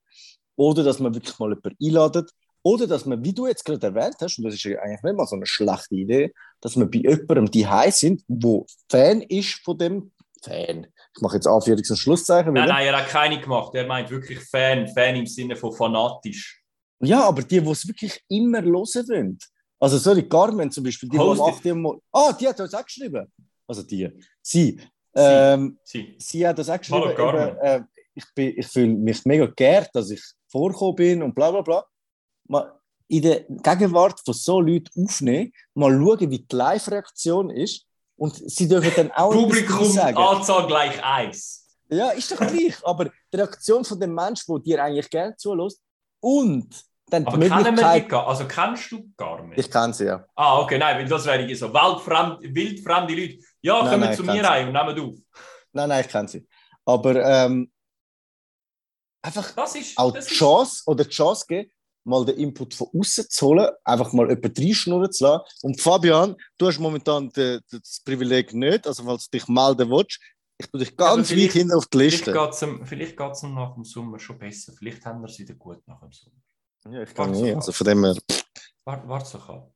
[0.56, 2.30] Oder dass man wirklich mal jemanden einladet.
[2.66, 5.26] Oder dass man, wie du jetzt gerade erwähnt hast, und das ist eigentlich nicht mal
[5.26, 10.12] so eine schlechte Idee, dass wir bei jemandem die sind, wo Fan ist von dem
[10.42, 10.86] Fan.
[11.14, 12.54] Ich mache jetzt Anführungs- und Schlusszeichen.
[12.54, 13.74] Nein, nein, er hat keine gemacht.
[13.74, 14.88] Er meint wirklich Fan.
[14.88, 16.62] Fan im Sinne von fanatisch.
[17.00, 19.38] Ja, aber die, die es wirklich immer hören wollen.
[19.78, 21.66] Also, sorry, Carmen zum Beispiel, die, die am Host- 8.
[21.66, 23.30] Uhr morgen- Ah, die hat uns auch geschrieben.
[23.66, 24.08] Also die.
[24.42, 24.80] Sie.
[25.14, 26.14] Ähm, Sie.
[26.18, 27.14] sie hat das auch geschrieben.
[27.16, 27.82] Hallo, eben, äh,
[28.14, 31.84] ich bin- ich fühle mich mega geehrt, dass ich vorgekommen bin und bla bla bla.
[32.46, 32.78] Mal
[33.08, 37.86] in der Gegenwart von so Leuten aufnehmen, mal schauen, wie die Live-Reaktion ist.
[38.16, 40.16] Und sie dürfen dann auch Publikum, sagen.
[40.16, 41.66] Anzahl gleich 1.
[41.90, 42.74] Ja, ist doch gleich.
[42.84, 45.80] Aber die Reaktion von dem Menschen, der dir eigentlich gerne zulässt
[46.20, 46.68] und
[47.10, 49.58] dann Aber die kennen wir die gar Also kennst du gar nicht?
[49.58, 50.24] Ich kann sie ja.
[50.34, 51.72] Ah, okay, nein, weil das wäre so.
[51.72, 53.38] Wildfremd, wildfremde Leute.
[53.60, 55.18] Ja, Nein, kommen nein, zu mir rein und nehmen auf.
[55.72, 56.46] Nein, nein, ich kann sie.
[56.86, 57.70] Aber ähm,
[59.20, 59.98] einfach Das ist.
[59.98, 61.70] auch die ist Chance oder die Chance geben,
[62.04, 65.44] mal den Input von außen zu holen, einfach mal jemanden reinschnurren zu lassen.
[65.62, 69.90] Und Fabian, du hast momentan de, de, das Privileg nicht, also falls du dich melden
[69.90, 70.18] willst,
[70.58, 72.32] ich tue dich Ja, ganz weit vielleicht- hinten auf die Vielleicht Liste.
[72.32, 74.72] geht es ihm, vielleicht nach dem Sommer schon besser.
[74.78, 76.36] Vielleicht haben wir es wieder gut nach dem Sommer.
[76.96, 78.14] Ja, ich kann nicht, so also von dem her.
[78.84, 79.72] Warte wart doch ab.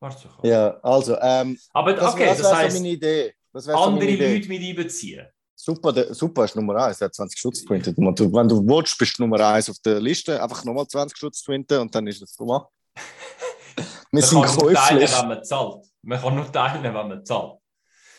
[0.00, 0.40] Warte ab.
[0.44, 3.34] Ja, also, ähm, Aber das, okay, das das, wäre heisst, so meine Idee.
[3.52, 4.34] Das wär so andere meine Idee.
[4.36, 5.26] Leute mit einbeziehen.
[5.64, 7.96] Super, der, super ist Nummer 1, der hat 20 Schutz twintet.
[7.96, 11.78] Wenn du, willst, bist du Nummer 1 auf der Liste, einfach nochmal 20 Schutz twinten
[11.78, 12.66] und dann ist es gemacht.
[13.76, 15.86] Wir Man sind kann nur teilen, wenn man zahlt.
[16.02, 17.58] Man kann nur teilen, wenn man zahlt.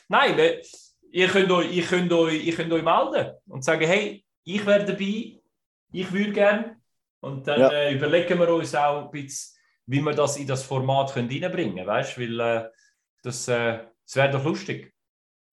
[0.07, 0.61] Nein, we-
[1.11, 4.85] ihr könnt euch, ihr könnt euch, ihr könnt euch melden und sagen, hey, ich wäre
[4.85, 5.41] dabei,
[5.91, 6.77] ich würde gerne.
[7.19, 7.69] Und dann Ja.
[7.71, 9.53] äh, überlegen wir uns auch ein bisschen,
[9.87, 11.87] wie wir das in das Format können reinbringen können.
[11.87, 12.69] Weißt du, weil äh,
[13.21, 14.92] das, äh, das wäre doch lustig.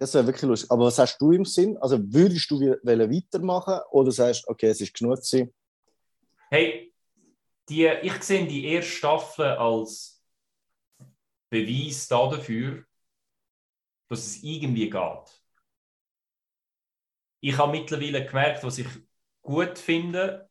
[0.01, 0.71] Das wäre wirklich lustig.
[0.71, 1.77] Aber was hast du im Sinn?
[1.77, 5.53] Also würdest du weitermachen oder sagst okay, es ist genug gewesen?
[6.49, 6.95] Hey,
[7.69, 10.25] die, ich sehe die erste Staffel als
[11.51, 12.83] Beweis dafür,
[14.09, 15.43] dass es irgendwie geht.
[17.41, 18.89] Ich habe mittlerweile gemerkt, was ich
[19.43, 20.49] gut finde,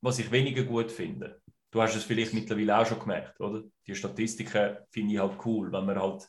[0.00, 1.42] was ich weniger gut finde.
[1.72, 3.64] Du hast es vielleicht mittlerweile auch schon gemerkt, oder?
[3.84, 6.28] Die Statistiken finde ich halt cool, wenn wir halt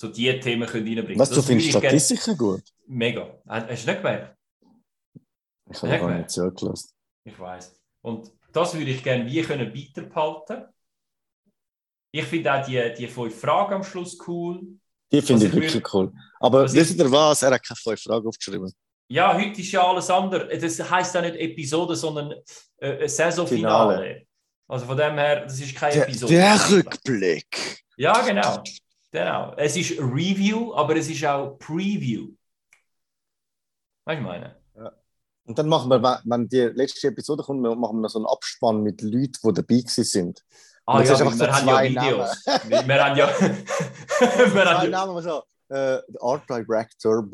[0.00, 2.62] so die Themen können reinbringen Was, du Das findest würde ich gerne- Statistiken gut?
[2.86, 3.34] Mega.
[3.48, 4.36] Hast du nicht gemerkt?
[5.70, 6.90] Ich habe gar nicht zugelassen.
[7.24, 7.74] Ich weiß.
[8.02, 10.66] Und das würde ich gerne wie können weiterbehalten.
[12.12, 14.60] Ich finde auch die, die fünf Fragen am Schluss cool.
[15.12, 16.12] Die finde Also ich ich wirklich cool.
[16.40, 17.42] Aber Was wisst ihr was?
[17.42, 18.72] Er hat keine fünf Fragen aufgeschrieben.
[19.10, 20.46] Ja, heute ist ja alles andere.
[20.58, 22.34] Das heisst auch nicht Episode, sondern
[22.78, 23.96] äh, Saisonfinale.
[23.96, 24.26] Finale.
[24.68, 26.32] Also von dem her, das ist keine Der, Episode.
[26.34, 27.82] der Rückblick.
[27.96, 28.62] Ja, genau.
[29.10, 29.54] Genau.
[29.56, 32.28] Es ist Review, aber es ist auch Preview.
[34.04, 34.56] Weißt du, ich meine?
[35.44, 38.82] Und dann machen wir, wenn- die letzte Episode kommt, machen wir noch so einen Abspann
[38.82, 40.44] mit Leuten, die dabei sind.
[40.84, 42.44] Ah ja, wir so haben ja Videos.
[42.46, 43.28] wir, wir haben ja...
[44.54, 45.42] wir haben ja Namen so.
[45.70, 47.22] Äh, Art Director.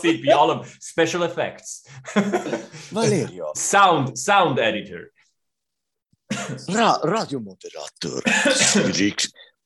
[0.00, 1.84] Zeit bei allem Special Effects.
[2.90, 3.46] Valeria.
[3.54, 5.00] Sound, Sound Editor.
[6.68, 8.22] Ra Radiomoderator.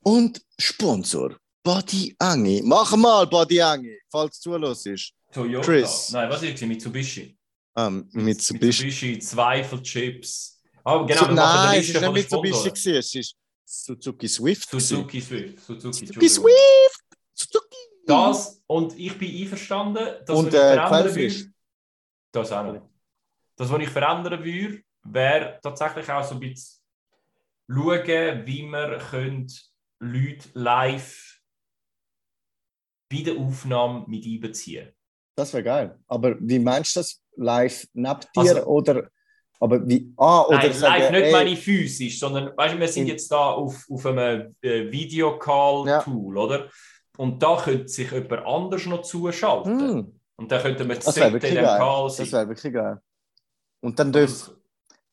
[0.02, 1.36] Und Sponsor.
[1.62, 2.62] Body Angi.
[2.64, 5.12] Mach mal Body Angi, falls du zulässt.
[5.32, 5.64] Toyota.
[5.64, 6.10] Chris.
[6.12, 6.60] Nein, was ist?
[6.62, 7.36] Mitsubishi.
[7.76, 8.84] Ähm, Mitsubishi.
[8.86, 10.60] Mitsubishi, Zweifelchips.
[10.84, 14.68] Ah, genau, eine Nein, es ist nicht Mitsubishi, gewesen, es ist Suzuki Swift.
[14.68, 15.60] Suzuki Swift.
[15.60, 16.28] Suzuki, Suzuki.
[16.28, 17.04] Swift!
[17.32, 17.76] Suzuki!
[18.04, 21.52] Das und ich bin einverstanden, dass Und, ich äh, verändern würde.
[22.32, 22.88] Das auch noch.
[23.56, 26.80] Das, was ich verändern würde, wäre tatsächlich auch so ein bisschen
[27.68, 29.46] schauen, wie wir können
[30.00, 31.40] Leute live
[33.10, 34.92] bei der Aufnahme mit einbeziehen
[35.36, 35.98] Das wäre geil.
[36.06, 37.20] Aber wie meinst du das?
[37.36, 39.08] Live neben dir Also- oder.
[39.58, 40.12] Aber wie.
[40.16, 43.30] Ah, oder Nein, sagen, live nicht ey, meine physisch, sondern weißt wir sind In- jetzt
[43.30, 46.68] da auf, auf einem äh, Videocall-Tool, oder?
[47.16, 49.78] Und da könnte sich jemand anders noch zuschalten.
[49.80, 51.78] hm, Und dann könnten wir das zusammen in dem geil.
[51.78, 52.32] Call Das sein.
[52.32, 53.00] wäre wirklich geil.
[53.80, 54.54] Und dann dürfen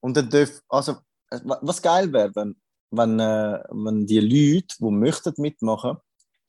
[0.02, 0.98] Und dann dürfen, also,
[1.44, 2.56] wa- was geil wäre, wenn,
[2.92, 5.98] wenn, äh, wenn die Leute, die möchten mitmachen,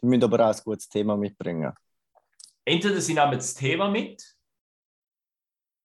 [0.03, 1.72] die müssen aber auch ein gutes Thema mitbringen.
[2.64, 4.22] Entweder sie nehmen das Thema mit,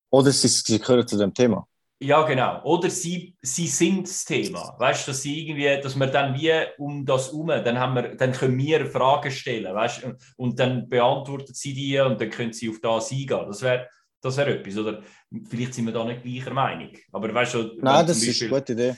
[0.09, 1.67] Oder sie, sie gehören zu dem Thema.
[1.99, 4.75] ja genau, oder sie, sie sind das Thema.
[4.79, 8.15] Weißt du, dass sie irgendwie, dass wir dann wie um das herum, dann, haben wir,
[8.15, 12.53] dann können wir Fragen stellen, weißt und, und dann beantworten sie die und dann können
[12.53, 13.45] sie auf das eingehen.
[13.47, 13.87] Das wäre
[14.21, 15.03] das wär etwas, oder
[15.47, 16.91] vielleicht sind wir da nicht gleicher Meinung.
[17.11, 18.95] Aber weißt du, Nein, das ist Beispiel- eine gute Idee.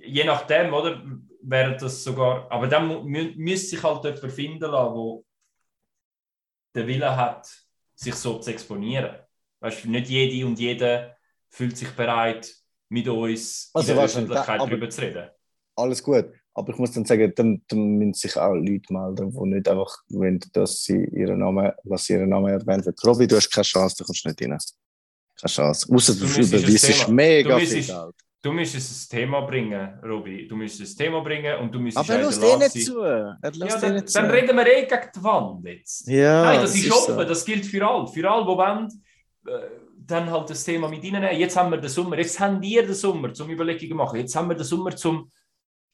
[0.00, 1.02] je nachdem, oder?
[1.40, 2.50] Wäre das sogar.
[2.50, 5.24] Aber dann mü müsste sich halt jemand finden lassen,
[6.74, 7.48] der den Willen hat,
[7.94, 9.16] sich so zu exponieren.
[9.60, 11.16] Weißt du, nicht jede und jeder
[11.48, 12.52] fühlt sich bereit,
[12.90, 15.30] mit uns Also, in der Öffentlichkeit darüber zu reden.
[15.76, 16.32] Alles gut.
[16.58, 19.96] Aber ich muss dann sagen, dann, dann müssen sich auch Leute melden, die nicht einfach
[20.10, 22.98] wollen, dass sie ihren Namen, dass sie ihren Namen erwähnt wird.
[23.06, 24.50] Robi, du hast keine Chance, du kommst nicht rein.
[25.40, 25.86] Keine Chance.
[25.94, 26.42] Außer Du du
[26.76, 28.14] Thema- mega du viel Geld.
[28.40, 30.46] Du müsstest ein Thema bringen, Robi.
[30.46, 33.00] Du müsstest ein Thema bringen und du müsstest Aber er lässt eh nicht zu.
[33.00, 34.20] Er lässt Ja, eh dann, nicht zu.
[34.20, 36.08] dann reden wir eh gegen die Wand jetzt.
[36.08, 36.94] Ja, Nein, das ist so.
[36.94, 38.06] offen, das gilt für alle.
[38.06, 38.88] Für alle, die wollen,
[39.46, 39.68] äh,
[40.06, 41.36] dann halt das Thema mit reinnehmen.
[41.38, 44.20] Jetzt haben wir den Sommer, jetzt haben wir den Sommer zum Überlegungen machen.
[44.20, 45.30] Jetzt haben wir den Sommer zum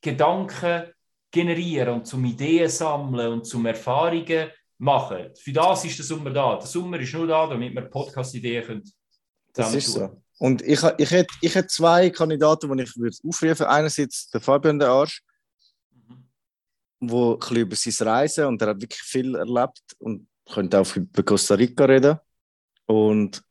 [0.04, 0.84] Gedanken
[1.30, 5.30] generieren und zum Ideen sammeln und zum Erfahrungen machen.
[5.34, 6.56] Für das ist der Sommer da.
[6.56, 8.92] Der Sommer ist nur da, damit wir Podcast-Ideen können
[9.52, 10.22] Das ist so.
[10.38, 14.78] Und ich, ich, hätte, ich hätte zwei Kandidaten, die ich würde aufrufen Einerseits der Fabian
[14.78, 15.22] der Arsch,
[15.90, 16.28] Mhm.
[17.00, 20.96] wo ein bisschen über sein Reisen und er hat wirklich viel erlebt und könnte auch
[20.96, 22.18] über Costa Rica reden.
[22.86, 23.42] Und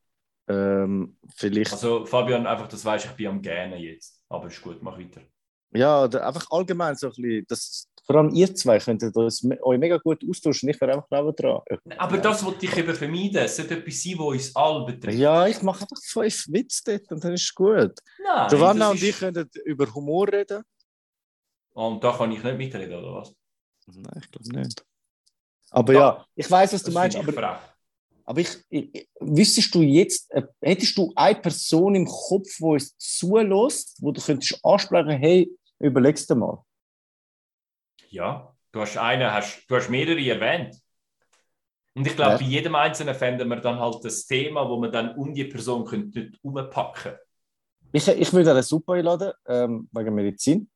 [0.47, 4.23] ähm, vielleicht, Also Fabian, einfach, das weiß ich, ich bin am Gähnen jetzt.
[4.29, 5.21] Aber ist gut, mach weiter.
[5.73, 9.97] Ja, oder einfach allgemein so ein bisschen, das, vor allem ihr zwei könntet euch mega
[9.97, 10.67] gut austauschen.
[10.69, 11.61] Ich wäre einfach neben dran.
[11.97, 13.37] Aber das wollte ich eben vermeiden.
[13.37, 15.17] Es sollte etwas sein, das uns alle betrifft.
[15.17, 17.93] Ja, ich mache einfach fünf Witze dort und dann ist es gut.
[18.23, 20.63] Nein, Giovanna und ist- ich könnten über Humor reden.
[21.73, 23.33] Und da kann ich nicht mitreden, oder was?
[23.87, 24.85] Nein, ich glaube nicht.
[25.71, 27.57] Aber Da- ja, ich weiß, was du meinst, ich aber, frech.
[28.25, 32.95] aber ich, ich, wüsstest du jetzt, äh, hättest du eine Person im Kopf, die uns
[32.97, 35.49] zulässt, wo du könntest ansprechen, hey,
[35.83, 36.63] überlegst du mal.
[38.09, 40.75] Ja, du hast einen, hast, du hast mehrere erwähnt.
[41.95, 42.37] Und ich glaube, Ja.
[42.37, 45.85] bei jedem Einzelnen fänden wir dann halt das Thema, wo man dann um die Person
[45.85, 47.13] könnte nicht umpacken.
[47.91, 50.69] Ich, ich würde eine super einladen, ähm, wegen Medizin.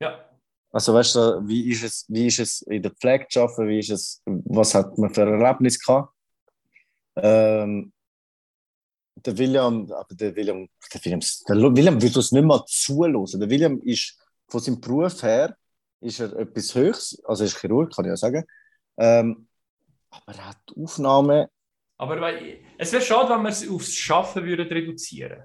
[0.00, 0.28] Ja,
[0.72, 3.78] Also weißt du, wie ist es, wie ist es in der Pflege zu arbeiten, wie
[3.78, 6.12] ist es, was hat man für Erlebnis gehabt?
[7.16, 7.92] Ähm,
[9.14, 13.38] der William, aber der William, der William, der William wird uns nicht mal zulassen.
[13.38, 14.18] Der William ist
[14.48, 15.56] von seinem Beruf her
[16.00, 18.44] ist er etwas Höchst, also er ist Chirurg, kann ich ja sagen.
[18.98, 19.48] Ähm,
[20.10, 21.46] aber er hat Aufnahmen.
[21.96, 25.44] aber weil, es wäre schade, wenn wir es aufs Schaffen würden reduzieren.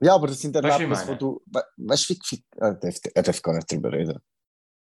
[0.00, 3.42] Ja, aber das sind Erlebnisse, wo du, we- weißt du, wie, er, darf, er darf
[3.42, 4.18] gar nicht drüber reden.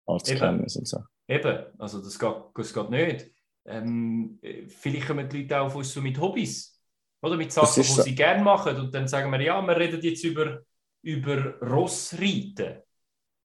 [0.06, 1.00] Arztgeheimnis und so.
[1.28, 3.30] Eben, also das geht, das geht nicht.
[3.66, 6.78] Ähm, äh, vielleicht kommen die Leute auch auf uns so mit Hobbys.
[7.22, 8.02] Oder mit Sachen, die so.
[8.02, 8.76] sie gerne machen.
[8.76, 10.60] Und dann sagen wir, ja, wir reden jetzt über,
[11.02, 12.82] über Rossreiten.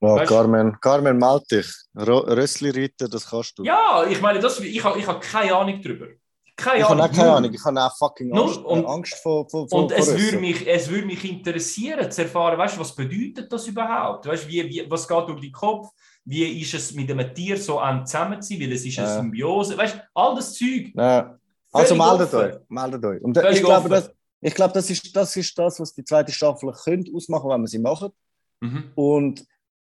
[0.02, 1.68] Oh, Weißt- Carmen, Carmen, meld dich.
[1.96, 3.64] Rössli reiten, das kannst du.
[3.64, 6.08] Ja, ich meine, das, ich habe ich hab keine Ahnung darüber.
[6.56, 7.06] Keine ich habe Ahnung.
[7.06, 7.38] auch keine null.
[7.38, 8.44] Ahnung, ich habe auch fucking Null.
[8.48, 10.40] Angst, Und- äh, Angst vor, vor, vor Und es vor würde Rössli.
[10.40, 14.26] mich, es würde mich interessieren, zu erfahren, weißt, du, was bedeutet das überhaupt?
[14.26, 15.90] Weißt, du, wie, wie, was geht durch den Kopf?
[16.26, 18.62] Wie ist es mit einem Tier so eng zusammen zu sein?
[18.62, 19.16] Weil es ist eine Ja.
[19.16, 19.78] Symbiose.
[19.78, 20.92] Weißt du, all das Zeug.
[20.96, 21.38] Ja.
[21.72, 22.40] Also meldet offen.
[22.40, 23.22] euch, meldet euch.
[23.22, 26.32] Und Völlig ich glaube, das, ich glaube das, ist, das ist das, was die zweite
[26.32, 28.10] Staffel könnte ausmachen, wenn wir sie machen.
[28.62, 28.92] Mhm.
[28.96, 29.46] Und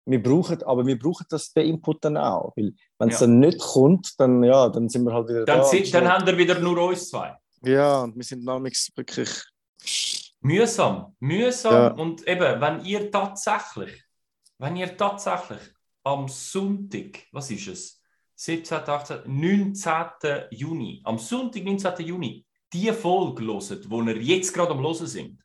[0.06, 2.52] wir brauchen, aber wir brauchen das den Input dann auch.
[2.56, 3.26] Weil wenn es Ja.
[3.26, 5.64] dann nicht kommt, dann, ja, dann sind wir halt wieder Dann, da.
[5.64, 7.36] sind, dann haben wir wieder nur uns zwei.
[7.62, 9.30] ja, und wir sind nämlich wirklich.
[10.40, 11.72] Mühsam, mühsam.
[11.74, 11.88] Ja.
[11.92, 14.02] Und eben, wenn ihr tatsächlich,
[14.58, 15.60] wenn ihr tatsächlich
[16.04, 18.02] am Sonntag, was ist es?
[18.36, 20.42] 17, 18, 19.
[20.50, 22.06] Juni, am Sonntag, 19.
[22.06, 25.40] Juni, die Folge hört, wo ihr jetzt gerade am Hören sind,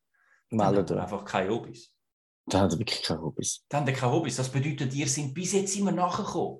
[0.50, 1.00] dann Meldet euch.
[1.00, 1.91] einfach keine Hobbys.
[2.52, 3.64] Da haben wir wirklich keine Hobbys.
[3.70, 4.36] Dann habt ihr keine Hobbys.
[4.36, 6.60] Das bedeutet, ihr seid bis jetzt immer nachgekommen.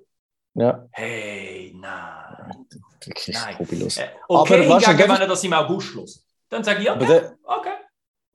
[0.54, 2.66] Ja, Hey, nein.
[3.04, 3.58] wirklich Nein.
[3.58, 3.96] hobbylos.
[3.98, 6.10] Äh, okay, Aber hingegen, dann- wenn ihr das im August hört,
[6.48, 7.70] dann sage ich, okay, der, okay,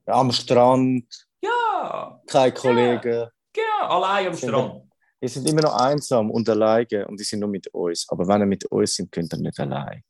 [0.06, 3.28] am Strand, ja, keine Kollegen.
[3.52, 4.82] genau, allein am Sind Strand.
[5.20, 8.06] Wir sind immer noch einsam und alleine und die sind nur mit uns.
[8.08, 10.02] Aber wenn ihr mit uns sind, könnt ihr nicht allein.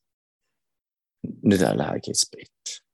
[1.22, 2.50] Nicht allein ins Bett.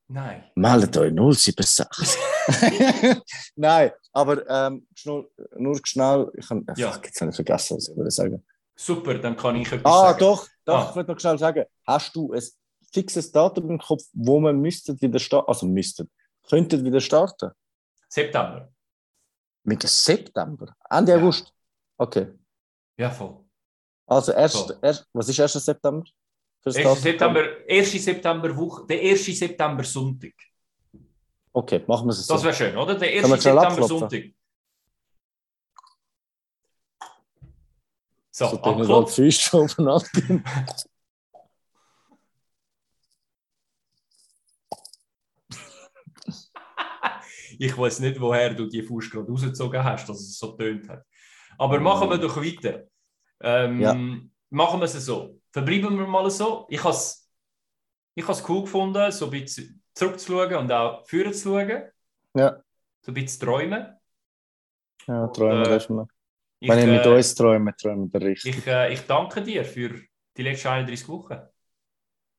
[0.09, 0.45] Nein.
[0.55, 2.19] Meldet euch 076.
[3.57, 6.31] Nein, aber ähm, schnell, nur schnell.
[6.37, 6.93] Ich kann, Ja.
[6.93, 8.45] fuck, jetzt habe ich vergessen, was ich würde sagen.
[8.77, 10.19] Super, dann kann ich etwas Ah, sagen.
[10.21, 10.89] doch, doch, Ah.
[10.91, 11.65] ich wollte noch schnell sagen.
[11.87, 12.43] Hast du ein
[12.93, 15.49] fixes Datum im Kopf, wo man müsste wieder starten?
[15.49, 16.09] Also müsstet,
[16.49, 17.51] könntet wieder starten?
[18.09, 18.73] September.
[19.65, 20.75] Mit dem September?
[20.91, 21.19] Ende Ja.
[21.19, 21.53] August?
[21.99, 22.33] Okay.
[22.97, 23.41] Ja, voll.
[24.07, 24.75] Also erst, So.
[24.83, 25.53] erst was ist 1.
[25.65, 26.05] September?
[26.63, 26.85] Fürs 1.
[26.85, 27.03] Datum?
[27.03, 27.99] September, 1.
[28.05, 29.33] September Woche, der 1.
[29.35, 30.33] September Sonntag.
[31.57, 32.35] Okay, machen wir es so.
[32.35, 32.97] Das wäre schön, oder?
[32.97, 33.21] Der 1.
[33.23, 33.87] Kann man schnell September?
[33.87, 34.25] Sonntag.
[38.33, 39.25] So, so abklopfen.
[39.25, 40.05] Füße aufeinander.
[47.57, 51.05] Ich weiß nicht, woher du die Fuß gerade rausgezogen hast, dass es so tönt hat.
[51.57, 52.83] Aber machen wir doch weiter.
[53.41, 53.95] Ähm, Ja.
[54.51, 55.41] Machen wir es so.
[55.53, 56.67] Verbleiben wir mal so.
[56.69, 57.31] Ich habe es
[58.17, 61.83] ich has cool gefunden, so ein bisschen zurückzuschauen und auch führen zu schauen.
[62.35, 62.61] Ja.
[63.03, 63.87] So ein bisschen zu träumen.
[65.07, 66.09] Ja, träumen Äh, dürfen wir.
[66.61, 68.59] Ich, Wenn ihr mit äh, uns träumen, träumen wir richtig.
[68.59, 69.91] Ich, äh, ich danke dir für
[70.37, 71.37] die letzten 31 Wochen.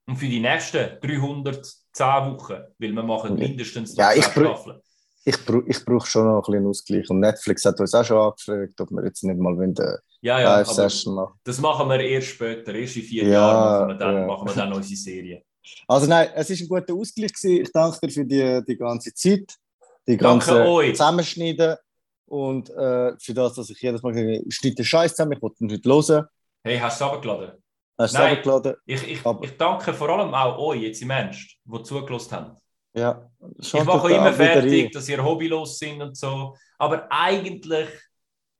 [0.07, 3.47] Und für die nächsten 310 Wochen, weil wir machen Ja.
[3.47, 4.81] mindestens Ja, ich 10 brü- Staffeln.
[5.27, 7.09] Ich, brauch, ich brauche schon noch ein bisschen Ausgleich.
[7.09, 9.73] Und Netflix hat uns auch schon angefragt, ob wir jetzt nicht mal eine
[10.21, 11.39] Ja, ja, aber Live-Session machen.
[11.43, 12.75] das machen wir erst später.
[12.75, 14.25] Erst in vier Ja, Jahren machen wir, dann, ja.
[14.27, 15.43] machen wir dann unsere Serie.
[15.87, 17.61] Also nein, es ist ein guter Ausgleich gewesen.
[17.61, 19.55] Ich danke dir für die, die ganze Zeit,
[20.07, 20.91] die Danke ganze euch.
[20.91, 21.75] Zusammenschneiden
[22.27, 25.63] und äh, für das, dass ich jedes Mal sage, schneide den Scheiß zusammen, ich wollte
[25.63, 26.25] ihn nicht hören.
[26.63, 27.63] Hey, hast du es runtergeladen?
[27.97, 28.75] Hast du es runtergeladen?
[28.85, 32.57] Ich, ich, Aber- ich danke vor allem auch euch jetzt im Ernst, die zugelassen haben.
[32.95, 33.29] Ja.
[33.59, 34.91] Ich mache immer fertig, rein.
[34.93, 36.55] dass ihr hobbylos sind und so.
[36.77, 37.89] Aber eigentlich,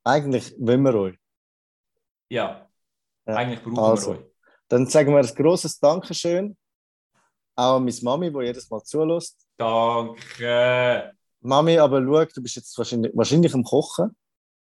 [0.03, 1.15] Eigentlich wollen wir euch.
[2.29, 2.67] ja,
[3.27, 3.35] Ja.
[3.35, 4.11] eigentlich brauchen Also.
[4.13, 4.25] wir euch.
[4.67, 6.57] Dann sagen wir ein grosses Dankeschön.
[7.55, 9.37] Auch meine Mami, die jedes Mal zulässt.
[9.57, 11.11] Danke.
[11.41, 14.15] Mami, aber schau, du bist jetzt wahrscheinlich, wahrscheinlich am Kochen,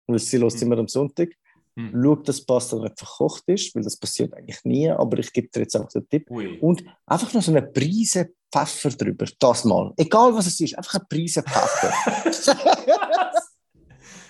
[0.08, 0.68] weil sie lässt Hm.
[0.72, 1.30] immer am Sonntag.
[1.76, 1.92] Hm.
[2.04, 5.62] Schau, dass Pasta nicht verkocht ist, weil das passiert eigentlich nie, aber ich gebe dir
[5.62, 6.30] jetzt auch den Tipp.
[6.30, 6.60] Ui.
[6.60, 9.92] Und einfach noch so eine Prise Pfeffer drüber, das mal.
[9.98, 11.92] Egal was es ist, einfach eine Prise Pfeffer.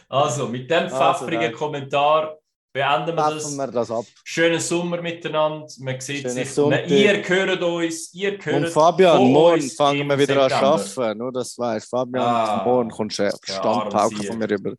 [0.10, 1.54] Also, mit dem Also, pfeffrigen nein.
[1.54, 2.38] Kommentar
[2.74, 3.56] beenden wir das.
[3.56, 4.04] Wir das ab.
[4.24, 5.66] Schönen Sommer miteinander.
[5.80, 6.52] Man sieht Schönen sich.
[6.52, 6.90] Sonntag.
[6.90, 8.14] Ihr hört uns.
[8.14, 10.74] Ihr Und hört Fabian, von morgen fangen wir wieder September.
[10.74, 11.20] an zu arbeiten.
[11.20, 14.74] Nur das weißt Fabian, Ah, morgen kommst du Standpauke von mir rüber.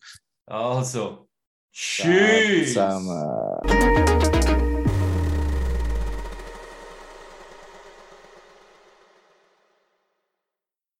[0.46, 1.28] Also,
[1.72, 2.68] tschüss.
[2.74, 4.33] Zusammen.